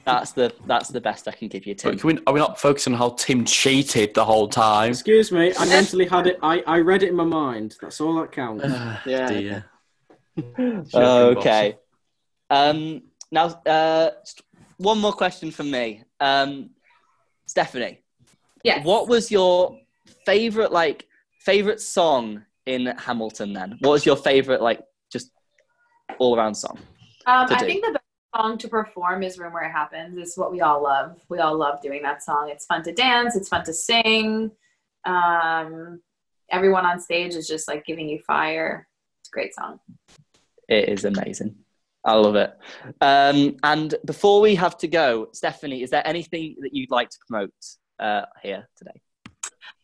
[0.06, 1.92] That's the that's the best I can give you, Tim.
[1.92, 4.92] But can we, are we not focusing on how Tim cheated the whole time?
[4.92, 6.38] Excuse me, I mentally had it.
[6.44, 7.76] I, I read it in my mind.
[7.82, 8.66] That's all that counts.
[9.06, 9.28] Yeah.
[9.28, 9.66] Dear.
[10.94, 11.78] okay.
[12.50, 14.42] Um, now, uh, just
[14.78, 16.04] one more question from me.
[16.20, 16.72] Um,
[17.46, 18.02] Stephanie,
[18.64, 18.86] yes.
[18.86, 19.80] what was your
[20.26, 21.08] favorite like
[21.40, 23.54] favorite song in Hamilton?
[23.54, 24.82] Then, what was your favorite like
[25.12, 25.32] just
[26.20, 26.78] all around song?
[27.26, 27.66] Um, I do?
[27.66, 27.99] think the best
[28.36, 31.20] song to perform is "Room Where It Happens." It's what we all love.
[31.30, 32.50] We all love doing that song.
[32.50, 33.36] It's fun to dance.
[33.36, 34.52] It's fun to sing.
[35.06, 36.02] Um,
[36.52, 38.88] everyone on stage is just like giving you fire.
[39.22, 39.80] It's a great song.
[40.68, 41.56] It is amazing.
[42.06, 42.58] I love it.
[43.02, 47.18] Um, and before we have to go, Stephanie, is there anything that you'd like to
[47.28, 47.52] promote
[48.00, 49.02] uh, here today?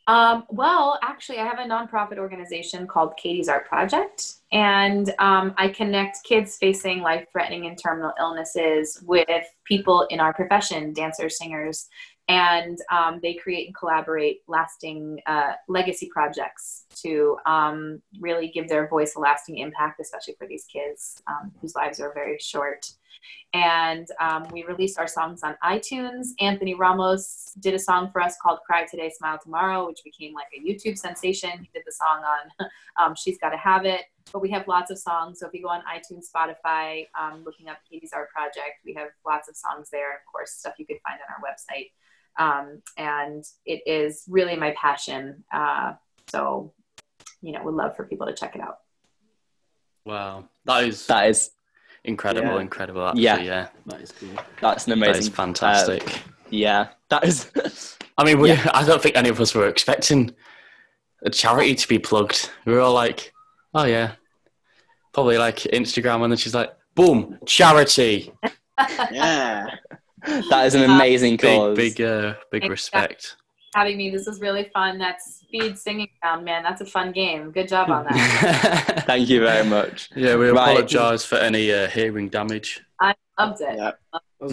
[0.07, 5.69] Um, well, actually, I have a nonprofit organization called Katie's Art Project, and um, I
[5.69, 11.87] connect kids facing life threatening and terminal illnesses with people in our profession dancers, singers,
[12.27, 18.87] and um, they create and collaborate lasting uh, legacy projects to um, really give their
[18.87, 22.91] voice a lasting impact, especially for these kids um, whose lives are very short
[23.53, 26.27] and um, we released our songs on iTunes.
[26.39, 30.47] Anthony Ramos did a song for us called "Cry Today, Smile Tomorrow," which became like
[30.57, 31.51] a YouTube sensation.
[31.51, 32.67] He did the song on
[33.01, 34.01] um, "She's Got to Have It,"
[34.31, 35.39] but we have lots of songs.
[35.39, 39.09] So if you go on iTunes, Spotify, um, looking up Katie's Art Project, we have
[39.25, 40.13] lots of songs there.
[40.13, 41.91] Of course, stuff you could find on our website.
[42.37, 45.43] Um, and it is really my passion.
[45.53, 45.93] Uh,
[46.29, 46.73] so,
[47.41, 48.79] you know, would love for people to check it out.
[50.05, 50.49] Wow.
[50.65, 51.51] That is That is
[52.05, 52.61] incredible, Yeah.
[52.61, 53.37] incredible, actually, Yeah.
[53.41, 53.67] yeah.
[53.87, 54.29] That is cool.
[54.61, 55.13] that's an amazing.
[55.13, 56.03] That is fantastic.
[56.07, 57.51] uh, yeah, that is.
[58.17, 60.33] I mean, we, I don't think any of us were expecting
[61.23, 62.49] a charity to be plugged.
[62.65, 63.33] We were all like,
[63.73, 64.11] oh, yeah.
[65.13, 68.31] Probably like Instagram, and then she's like, boom, charity.
[69.11, 69.67] Yeah.
[70.49, 71.77] that is an amazing Big, cause.
[71.77, 72.69] big, uh, big Exactly.
[72.69, 73.35] respect.
[73.75, 74.97] Having me, this is really fun.
[74.99, 77.51] That speed singing sound, man, that's a fun game.
[77.51, 79.03] Good job on that.
[79.05, 80.09] Thank you very much.
[80.15, 80.71] yeah, we Right.
[80.71, 82.81] apologise for any uh, hearing damage.
[83.01, 83.75] I loved it.
[83.77, 83.91] Yeah.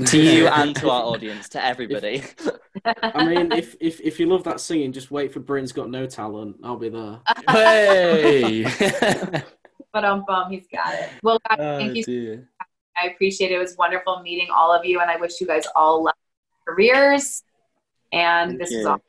[0.07, 2.25] To you and to our audience, to everybody.
[2.85, 6.07] I mean, if, if if you love that singing, just wait for Britain's Got No
[6.07, 6.57] Talent.
[6.65, 7.21] I'll be there.
[7.49, 8.65] hey!
[9.93, 11.11] But um, bum, he's got it.
[11.23, 12.05] Well, guys, thank you.
[12.05, 12.49] dear.
[13.01, 13.57] I appreciate it.
[13.57, 16.73] It was wonderful meeting all of you, and I wish you guys all luck in
[16.73, 17.43] your careers.
[18.11, 18.79] And Thank this you.
[18.81, 19.03] is all.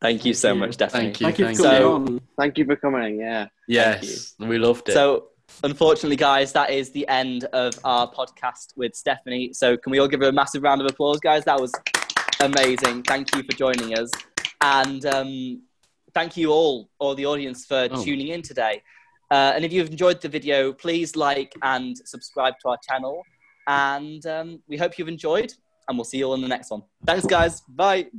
[0.00, 0.58] Thank you so you.
[0.60, 1.12] much, Stephanie.
[1.12, 1.26] Thank you.
[1.26, 2.14] Thank you for thank coming you.
[2.14, 2.20] on.
[2.38, 3.20] Thank you for coming.
[3.20, 3.46] Yeah.
[3.68, 4.92] Yes, we loved it.
[4.92, 5.28] So,
[5.62, 9.52] unfortunately, guys, that is the end of our podcast with Stephanie.
[9.52, 11.44] So, can we all give her a massive round of applause, guys?
[11.44, 11.72] That was
[12.40, 13.02] amazing.
[13.02, 14.10] Thank you for joining us.
[14.62, 15.62] And um,
[16.14, 18.02] thank you all, or the audience, for Oh.
[18.02, 18.82] tuning in today.
[19.30, 23.22] Uh, and if you've enjoyed the video, please like and subscribe to our channel.
[23.68, 25.52] And um, we hope you've enjoyed,
[25.88, 26.82] and we'll see you all in the next one.
[27.06, 27.60] Thanks, guys.
[27.68, 28.10] Bye.